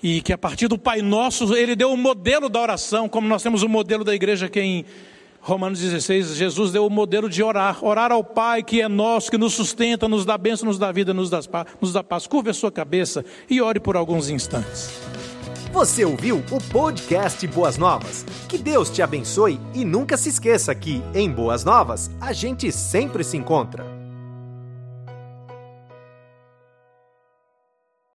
E 0.00 0.20
que 0.20 0.32
a 0.32 0.38
partir 0.38 0.68
do 0.68 0.78
Pai 0.78 1.02
Nosso, 1.02 1.56
ele 1.56 1.74
deu 1.74 1.92
o 1.92 1.96
modelo 1.96 2.48
da 2.48 2.60
oração, 2.60 3.08
como 3.08 3.26
nós 3.26 3.42
temos 3.42 3.64
o 3.64 3.68
modelo 3.68 4.04
da 4.04 4.14
igreja 4.14 4.46
aqui 4.46 4.60
em 4.60 4.84
Romanos 5.40 5.80
16, 5.80 6.34
Jesus 6.34 6.72
deu 6.72 6.86
o 6.86 6.90
modelo 6.90 7.28
de 7.28 7.42
orar, 7.42 7.82
orar 7.84 8.12
ao 8.12 8.22
Pai 8.22 8.62
que 8.62 8.80
é 8.82 8.88
nosso, 8.88 9.30
que 9.30 9.38
nos 9.38 9.54
sustenta, 9.54 10.08
nos 10.08 10.24
dá 10.24 10.36
bênção, 10.36 10.66
nos 10.66 10.78
dá 10.78 10.92
vida, 10.92 11.14
nos 11.14 11.30
dá, 11.30 11.40
nos 11.80 11.92
dá 11.92 12.04
paz. 12.04 12.26
Curve 12.26 12.50
a 12.50 12.54
sua 12.54 12.70
cabeça 12.70 13.24
e 13.48 13.60
ore 13.60 13.80
por 13.80 13.96
alguns 13.96 14.28
instantes. 14.28 14.90
Você 15.72 16.04
ouviu 16.04 16.42
o 16.50 16.58
podcast 16.70 17.46
Boas 17.46 17.76
Novas? 17.76 18.24
Que 18.48 18.58
Deus 18.58 18.90
te 18.90 19.02
abençoe 19.02 19.60
e 19.74 19.84
nunca 19.84 20.16
se 20.16 20.28
esqueça 20.28 20.74
que, 20.74 21.02
em 21.14 21.30
Boas 21.30 21.64
Novas, 21.64 22.10
a 22.20 22.32
gente 22.32 22.72
sempre 22.72 23.22
se 23.22 23.36
encontra. 23.36 23.97